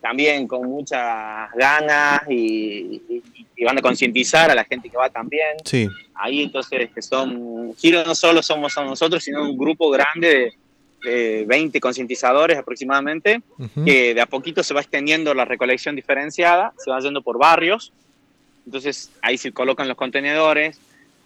también 0.00 0.46
con 0.46 0.68
muchas 0.68 1.50
ganas 1.54 2.22
y, 2.28 3.02
van 3.62 3.76
a 3.76 3.82
concientizar 3.82 4.50
a 4.50 4.54
la 4.54 4.64
gente 4.64 4.88
que 4.88 4.96
va 4.96 5.10
también. 5.10 5.56
Sí. 5.64 5.86
Ahí 6.14 6.42
entonces 6.42 6.88
que 6.94 7.02
son, 7.02 7.74
Giro 7.76 8.02
no 8.04 8.14
solo 8.14 8.42
somos 8.42 8.74
nosotros, 8.76 9.22
sino 9.22 9.42
un 9.42 9.58
grupo 9.58 9.90
grande 9.90 10.54
de, 11.04 11.44
20 11.46 11.80
concientizadores 11.80 12.56
aproximadamente, 12.56 13.42
que 13.84 14.14
de 14.14 14.20
a 14.20 14.26
poquito 14.26 14.62
se 14.62 14.74
va 14.74 14.80
extendiendo 14.80 15.34
la 15.34 15.44
recolección 15.44 15.96
diferenciada, 15.96 16.72
se 16.78 16.90
va 16.90 17.00
yendo 17.00 17.22
por 17.22 17.38
barrios, 17.38 17.92
entonces 18.64 19.10
ahí 19.22 19.36
se 19.38 19.52
colocan 19.52 19.88
los 19.88 19.96
contenedores, 19.96 20.78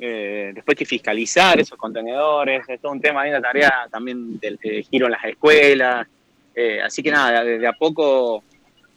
eh, 0.06 0.52
después 0.54 0.76
que 0.76 0.84
fiscalizar 0.84 1.58
esos 1.58 1.78
contenedores, 1.78 2.68
es 2.68 2.78
todo 2.78 2.92
un 2.92 3.00
tema, 3.00 3.22
hay 3.22 3.30
una 3.30 3.40
tarea 3.40 3.88
también 3.90 4.38
del, 4.38 4.58
giro 4.58 5.06
en 5.06 5.12
las 5.12 5.24
escuelas, 5.24 6.06
eh, 6.54 6.82
así 6.82 7.02
que 7.02 7.10
nada, 7.10 7.42
desde 7.42 7.66
a 7.66 7.72
poco, 7.72 8.44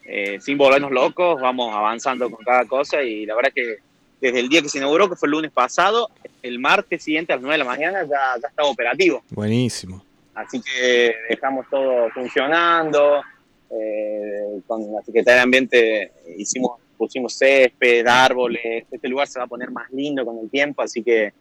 eh, 0.03 0.37
sin 0.41 0.57
volvernos 0.57 0.91
locos, 0.91 1.39
vamos 1.39 1.73
avanzando 1.73 2.29
con 2.29 2.43
cada 2.43 2.65
cosa 2.65 3.01
y 3.01 3.25
la 3.25 3.35
verdad 3.35 3.51
que 3.55 3.77
desde 4.19 4.41
el 4.41 4.49
día 4.49 4.61
que 4.61 4.67
se 4.67 4.79
inauguró, 4.79 5.09
que 5.09 5.15
fue 5.15 5.27
el 5.27 5.31
lunes 5.31 5.51
pasado, 5.51 6.09
el 6.41 6.59
martes 6.59 7.03
siguiente 7.03 7.31
a 7.31 7.37
las 7.37 7.43
9 7.43 7.53
de 7.53 7.63
la 7.63 7.69
mañana 7.69 8.03
ya, 8.03 8.41
ya 8.41 8.47
estaba 8.49 8.67
operativo. 8.67 9.23
Buenísimo. 9.29 10.03
Así 10.35 10.61
que 10.61 11.15
dejamos 11.29 11.67
todo 11.69 12.09
funcionando. 12.09 13.21
Eh, 13.69 14.61
con 14.65 14.81
la 14.93 15.01
Secretaría 15.03 15.37
de 15.37 15.41
Ambiente 15.41 16.11
hicimos, 16.37 16.79
pusimos 16.97 17.33
césped, 17.33 18.05
árboles. 18.07 18.85
Este 18.91 19.07
lugar 19.07 19.27
se 19.27 19.39
va 19.39 19.45
a 19.45 19.47
poner 19.47 19.71
más 19.71 19.91
lindo 19.91 20.25
con 20.25 20.37
el 20.39 20.49
tiempo, 20.49 20.81
así 20.81 21.03
que 21.03 21.33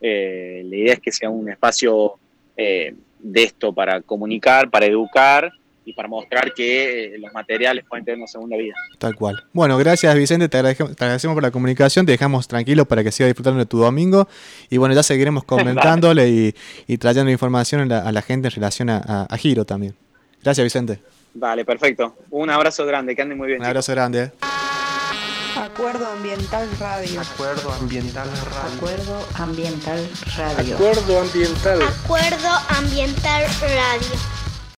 eh, 0.00 0.62
la 0.64 0.76
idea 0.76 0.94
es 0.94 1.00
que 1.00 1.12
sea 1.12 1.30
un 1.30 1.48
espacio 1.48 2.14
eh, 2.56 2.94
de 3.18 3.42
esto 3.42 3.72
para 3.72 4.00
comunicar, 4.02 4.70
para 4.70 4.86
educar 4.86 5.52
y 5.84 5.92
para 5.92 6.08
mostrar 6.08 6.52
que 6.52 7.14
eh, 7.14 7.18
los 7.18 7.32
materiales 7.32 7.84
pueden 7.88 8.04
tener 8.04 8.18
una 8.18 8.26
segunda 8.26 8.56
vida. 8.56 8.74
Tal 8.98 9.14
cual. 9.14 9.44
Bueno, 9.52 9.78
gracias 9.78 10.14
Vicente, 10.16 10.48
te 10.48 10.58
agradecemos, 10.58 11.34
por 11.34 11.42
la 11.42 11.52
comunicación, 11.52 12.04
te 12.04 12.12
dejamos 12.12 12.48
tranquilo 12.48 12.84
para 12.86 13.04
que 13.04 13.12
sigas 13.12 13.28
disfrutando 13.28 13.60
de 13.60 13.66
tu 13.66 13.78
domingo 13.78 14.28
y 14.68 14.78
bueno, 14.78 14.94
ya 14.94 15.02
seguiremos 15.02 15.44
comentándole 15.44 16.52
y, 16.86 16.98
trayendo 16.98 17.30
información 17.30 17.90
a 17.92 18.10
la, 18.10 18.22
gente 18.22 18.48
en 18.48 18.54
relación 18.54 18.90
a, 18.90 19.28
Giro 19.38 19.64
también. 19.64 19.94
Gracias 20.42 20.64
Vicente. 20.64 20.98
Vale, 21.34 21.64
perfecto. 21.64 22.16
Un 22.30 22.50
abrazo 22.50 22.84
grande, 22.84 23.14
que 23.14 23.22
anden 23.22 23.38
muy 23.38 23.48
bien. 23.48 23.60
Un 23.60 23.66
abrazo 23.66 23.92
grande. 23.92 24.32
Acuerdo 25.76 26.06
Ambiental 26.10 26.66
Radio. 26.80 27.20
Acuerdo 27.20 27.70
Ambiental 27.70 28.30
Radio. 28.30 28.76
Acuerdo 28.76 29.28
Ambiental 29.34 30.08
Radio. 30.34 30.74
Acuerdo 30.74 31.20
Ambiental. 31.20 31.82
Acuerdo 31.82 32.48
Ambiental 32.78 33.44
Radio. 33.60 34.45